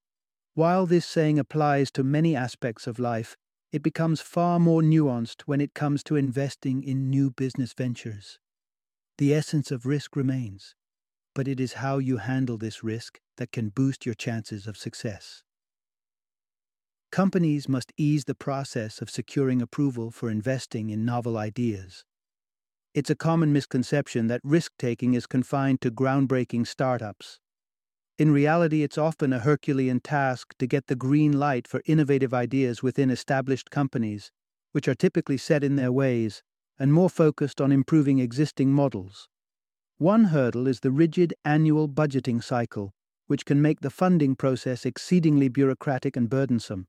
While 0.55 0.87
this 0.87 1.05
saying 1.05 1.39
applies 1.39 1.91
to 1.91 2.03
many 2.03 2.35
aspects 2.35 2.87
of 2.87 2.99
life, 2.99 3.37
it 3.73 3.83
becomes 3.83 4.23
far 4.23 4.59
more 4.59 4.81
nuanced 4.81 5.43
when 5.43 5.61
it 5.61 5.75
comes 5.75 6.03
to 6.05 6.17
investing 6.17 6.83
in 6.83 7.11
new 7.11 7.31
business 7.31 7.75
ventures. 7.75 8.39
The 9.19 9.35
essence 9.35 9.71
of 9.71 9.85
risk 9.85 10.17
remains, 10.17 10.75
but 11.35 11.47
it 11.47 11.61
is 11.61 11.75
how 11.75 11.99
you 11.99 12.17
handle 12.17 12.57
this 12.57 12.83
risk 12.83 13.21
that 13.37 13.53
can 13.53 13.69
boost 13.69 14.07
your 14.07 14.15
chances 14.15 14.67
of 14.67 14.79
success. 14.79 15.43
Companies 17.13 17.69
must 17.69 17.93
ease 17.97 18.27
the 18.27 18.37
process 18.37 19.03
of 19.03 19.11
securing 19.11 19.61
approval 19.61 20.13
for 20.13 20.31
investing 20.31 20.91
in 20.91 21.05
novel 21.05 21.37
ideas. 21.37 22.05
It's 22.95 23.11
a 23.11 23.17
common 23.17 23.53
misconception 23.53 24.29
that 24.29 24.41
risk 24.45 24.71
taking 24.79 25.15
is 25.15 25.27
confined 25.27 25.81
to 25.81 25.91
groundbreaking 25.91 26.69
startups. 26.69 27.41
In 28.17 28.31
reality, 28.33 28.85
it's 28.85 28.97
often 28.97 29.33
a 29.33 29.41
Herculean 29.41 29.99
task 29.99 30.55
to 30.61 30.69
get 30.69 30.87
the 30.87 30.95
green 30.95 31.33
light 31.33 31.67
for 31.67 31.83
innovative 31.85 32.33
ideas 32.33 32.81
within 32.81 33.11
established 33.11 33.73
companies, 33.73 34.31
which 34.71 34.87
are 34.87 34.95
typically 34.95 35.37
set 35.37 35.65
in 35.65 35.75
their 35.75 35.91
ways 35.91 36.45
and 36.79 36.93
more 36.93 37.11
focused 37.11 37.61
on 37.61 37.73
improving 37.73 38.21
existing 38.21 38.71
models. 38.71 39.29
One 39.99 40.27
hurdle 40.27 40.69
is 40.69 40.79
the 40.79 40.93
rigid 40.93 41.35
annual 41.45 41.89
budgeting 41.89 42.41
cycle, 42.41 42.93
which 43.27 43.45
can 43.45 43.61
make 43.61 43.81
the 43.81 43.91
funding 43.91 44.37
process 44.37 44.87
exceedingly 44.87 45.49
bureaucratic 45.49 46.17
and 46.17 46.31
burdensome 46.31 46.87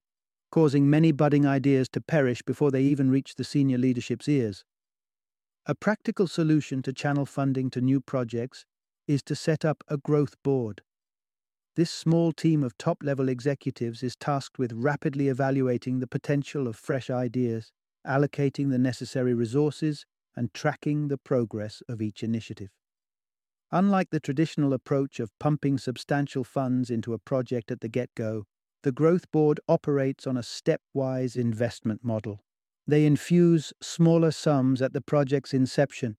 causing 0.51 0.89
many 0.89 1.11
budding 1.11 1.45
ideas 1.45 1.89
to 1.89 2.01
perish 2.01 2.41
before 2.41 2.71
they 2.71 2.83
even 2.83 3.09
reach 3.09 3.35
the 3.35 3.43
senior 3.43 3.77
leadership's 3.77 4.27
ears. 4.27 4.63
A 5.65 5.75
practical 5.75 6.27
solution 6.27 6.81
to 6.83 6.93
channel 6.93 7.25
funding 7.25 7.69
to 7.71 7.81
new 7.81 8.01
projects 8.01 8.65
is 9.07 9.23
to 9.23 9.35
set 9.35 9.63
up 9.63 9.83
a 9.87 9.97
growth 9.97 10.35
board. 10.43 10.81
This 11.75 11.89
small 11.89 12.33
team 12.33 12.63
of 12.63 12.77
top 12.77 12.97
level 13.01 13.29
executives 13.29 14.03
is 14.03 14.15
tasked 14.15 14.59
with 14.59 14.73
rapidly 14.73 15.29
evaluating 15.29 15.99
the 15.99 16.07
potential 16.07 16.67
of 16.67 16.75
fresh 16.75 17.09
ideas, 17.09 17.71
allocating 18.05 18.69
the 18.69 18.77
necessary 18.77 19.33
resources, 19.33 20.05
and 20.35 20.53
tracking 20.53 21.07
the 21.07 21.17
progress 21.17 21.81
of 21.87 22.01
each 22.01 22.23
initiative. 22.23 22.69
Unlike 23.71 24.09
the 24.09 24.19
traditional 24.19 24.73
approach 24.73 25.19
of 25.21 25.31
pumping 25.39 25.77
substantial 25.77 26.43
funds 26.43 26.89
into 26.89 27.13
a 27.13 27.19
project 27.19 27.71
at 27.71 27.79
the 27.79 27.87
get 27.87 28.09
go, 28.15 28.43
the 28.83 28.91
Growth 28.91 29.31
Board 29.31 29.59
operates 29.67 30.25
on 30.25 30.37
a 30.37 30.41
stepwise 30.41 31.35
investment 31.35 32.03
model. 32.03 32.41
They 32.87 33.05
infuse 33.05 33.73
smaller 33.81 34.31
sums 34.31 34.81
at 34.81 34.93
the 34.93 35.01
project's 35.01 35.53
inception, 35.53 36.17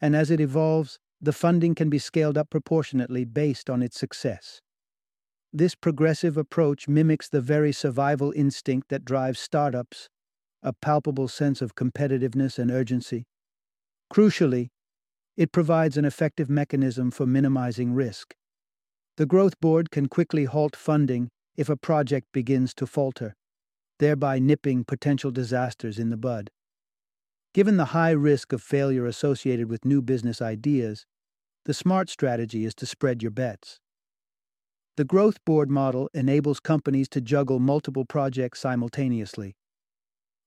and 0.00 0.14
as 0.14 0.30
it 0.30 0.40
evolves, 0.40 0.98
the 1.20 1.32
funding 1.32 1.74
can 1.74 1.90
be 1.90 1.98
scaled 1.98 2.38
up 2.38 2.50
proportionately 2.50 3.24
based 3.24 3.68
on 3.68 3.82
its 3.82 3.98
success. 3.98 4.60
This 5.52 5.74
progressive 5.74 6.36
approach 6.36 6.88
mimics 6.88 7.28
the 7.28 7.40
very 7.40 7.72
survival 7.72 8.32
instinct 8.36 8.88
that 8.88 9.04
drives 9.04 9.40
startups, 9.40 10.08
a 10.62 10.72
palpable 10.72 11.28
sense 11.28 11.62
of 11.62 11.74
competitiveness 11.74 12.58
and 12.58 12.70
urgency. 12.70 13.24
Crucially, 14.12 14.68
it 15.36 15.52
provides 15.52 15.96
an 15.96 16.04
effective 16.04 16.48
mechanism 16.48 17.10
for 17.10 17.26
minimizing 17.26 17.92
risk. 17.92 18.34
The 19.16 19.26
Growth 19.26 19.60
Board 19.60 19.90
can 19.90 20.08
quickly 20.08 20.44
halt 20.44 20.76
funding 20.76 21.30
if 21.56 21.68
a 21.68 21.76
project 21.76 22.28
begins 22.32 22.74
to 22.74 22.86
falter, 22.86 23.34
thereby 23.98 24.38
nipping 24.38 24.84
potential 24.84 25.30
disasters 25.30 25.98
in 25.98 26.10
the 26.10 26.16
bud. 26.16 26.50
Given 27.52 27.76
the 27.76 27.86
high 27.86 28.10
risk 28.10 28.52
of 28.52 28.62
failure 28.62 29.06
associated 29.06 29.68
with 29.68 29.84
new 29.84 30.02
business 30.02 30.42
ideas, 30.42 31.06
the 31.64 31.74
smart 31.74 32.10
strategy 32.10 32.64
is 32.64 32.74
to 32.74 32.86
spread 32.86 33.22
your 33.22 33.30
bets. 33.30 33.80
The 34.96 35.04
growth 35.04 35.44
board 35.44 35.70
model 35.70 36.08
enables 36.12 36.60
companies 36.60 37.08
to 37.10 37.20
juggle 37.20 37.58
multiple 37.58 38.04
projects 38.04 38.60
simultaneously. 38.60 39.56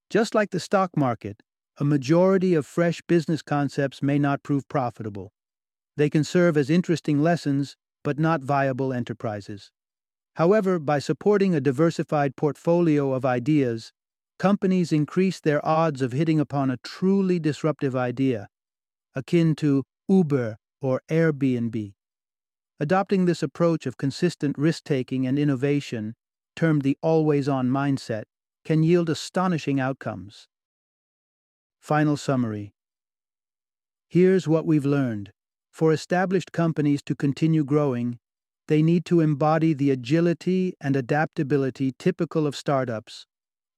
Just 0.10 0.36
like 0.36 0.52
the 0.52 0.60
stock 0.60 0.96
market, 0.96 1.42
a 1.80 1.84
majority 1.86 2.54
of 2.54 2.66
fresh 2.66 3.02
business 3.08 3.42
concepts 3.42 4.02
may 4.02 4.18
not 4.18 4.44
prove 4.44 4.68
profitable. 4.68 5.32
They 5.96 6.10
can 6.10 6.24
serve 6.24 6.58
as 6.58 6.70
interesting 6.70 7.22
lessons, 7.22 7.76
but 8.04 8.20
not 8.20 8.42
viable 8.42 8.94
enterprises. 8.94 9.72
However, 10.38 10.78
by 10.78 11.00
supporting 11.00 11.56
a 11.56 11.60
diversified 11.60 12.36
portfolio 12.36 13.12
of 13.14 13.26
ideas, 13.26 13.92
companies 14.38 14.92
increase 14.92 15.40
their 15.40 15.66
odds 15.66 16.00
of 16.04 16.12
hitting 16.12 16.40
upon 16.40 16.70
a 16.70 16.78
truly 16.84 17.40
disruptive 17.40 17.96
idea, 17.96 18.48
akin 19.16 19.56
to 19.56 19.84
Uber 20.08 20.58
or 20.80 21.02
Airbnb. 21.10 21.94
Adopting 22.80 23.26
this 23.26 23.42
approach 23.42 23.88
of 23.88 23.98
consistent 23.98 24.56
risk 24.60 24.84
taking 24.84 25.26
and 25.26 25.40
innovation 25.40 26.14
termed 26.56 26.84
the 26.84 27.00
always 27.02 27.50
on 27.50 27.68
mindset, 27.70 28.26
can 28.64 28.84
yield 28.84 29.10
astonishing 29.10 29.80
outcomes. 29.80 30.48
Final 31.80 32.16
summary 32.16 32.76
Here's 34.08 34.48
what 34.48 34.68
we've 34.68 34.86
learned. 34.86 35.32
For 35.72 35.92
established 35.92 36.52
companies 36.52 37.02
to 37.08 37.16
continue 37.16 37.64
growing, 37.64 38.20
they 38.68 38.84
need 38.84 39.06
to 39.06 39.22
embody 39.22 39.74
the 39.74 39.92
agility 39.92 40.74
and 40.82 40.96
adaptability 40.96 41.94
typical 41.98 42.46
of 42.46 42.56
startups, 42.56 43.26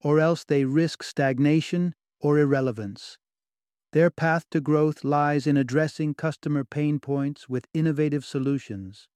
or 0.02 0.18
else 0.18 0.44
they 0.44 0.64
risk 0.64 1.02
stagnation 1.02 1.94
or 2.20 2.38
irrelevance. 2.38 3.16
Their 3.92 4.10
path 4.10 4.44
to 4.50 4.60
growth 4.60 5.02
lies 5.02 5.46
in 5.46 5.56
addressing 5.56 6.14
customer 6.14 6.64
pain 6.64 7.00
points 7.00 7.48
with 7.48 7.66
innovative 7.74 8.24
solutions, 8.24 9.08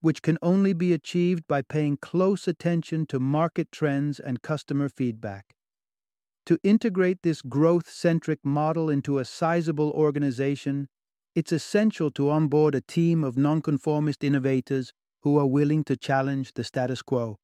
which 0.00 0.22
can 0.22 0.38
only 0.42 0.72
be 0.72 0.92
achieved 0.92 1.46
by 1.46 1.62
paying 1.62 1.96
close 1.96 2.48
attention 2.48 3.06
to 3.06 3.20
market 3.20 3.70
trends 3.72 4.18
and 4.18 4.42
customer 4.42 4.88
feedback. 4.88 5.54
To 6.46 6.58
integrate 6.62 7.22
this 7.22 7.42
growth 7.42 7.90
centric 7.90 8.38
model 8.44 8.88
into 8.88 9.18
a 9.18 9.24
sizable 9.24 9.90
organization, 9.90 10.88
it's 11.34 11.52
essential 11.52 12.10
to 12.12 12.30
onboard 12.30 12.74
a 12.74 12.80
team 12.80 13.24
of 13.24 13.36
nonconformist 13.36 14.22
innovators 14.24 14.92
who 15.26 15.40
are 15.40 15.46
willing 15.60 15.82
to 15.82 15.96
challenge 15.96 16.52
the 16.54 16.62
status 16.62 17.02
quo. 17.02 17.36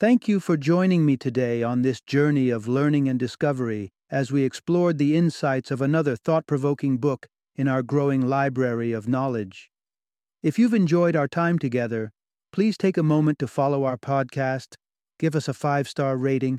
Thank 0.00 0.26
you 0.26 0.40
for 0.40 0.56
joining 0.56 1.04
me 1.04 1.18
today 1.18 1.62
on 1.62 1.82
this 1.82 2.00
journey 2.00 2.48
of 2.48 2.66
learning 2.66 3.10
and 3.10 3.18
discovery 3.18 3.90
as 4.10 4.32
we 4.32 4.42
explored 4.42 4.96
the 4.96 5.14
insights 5.14 5.70
of 5.70 5.82
another 5.82 6.16
thought 6.16 6.46
provoking 6.46 6.96
book 6.96 7.26
in 7.54 7.68
our 7.68 7.82
growing 7.82 8.26
library 8.26 8.92
of 8.92 9.06
knowledge. 9.06 9.68
If 10.42 10.58
you've 10.58 10.72
enjoyed 10.72 11.14
our 11.14 11.28
time 11.28 11.58
together, 11.58 12.10
please 12.54 12.78
take 12.78 12.96
a 12.96 13.02
moment 13.02 13.38
to 13.40 13.46
follow 13.46 13.84
our 13.84 13.98
podcast, 13.98 14.76
give 15.18 15.36
us 15.36 15.46
a 15.46 15.52
five 15.52 15.86
star 15.86 16.16
rating, 16.16 16.58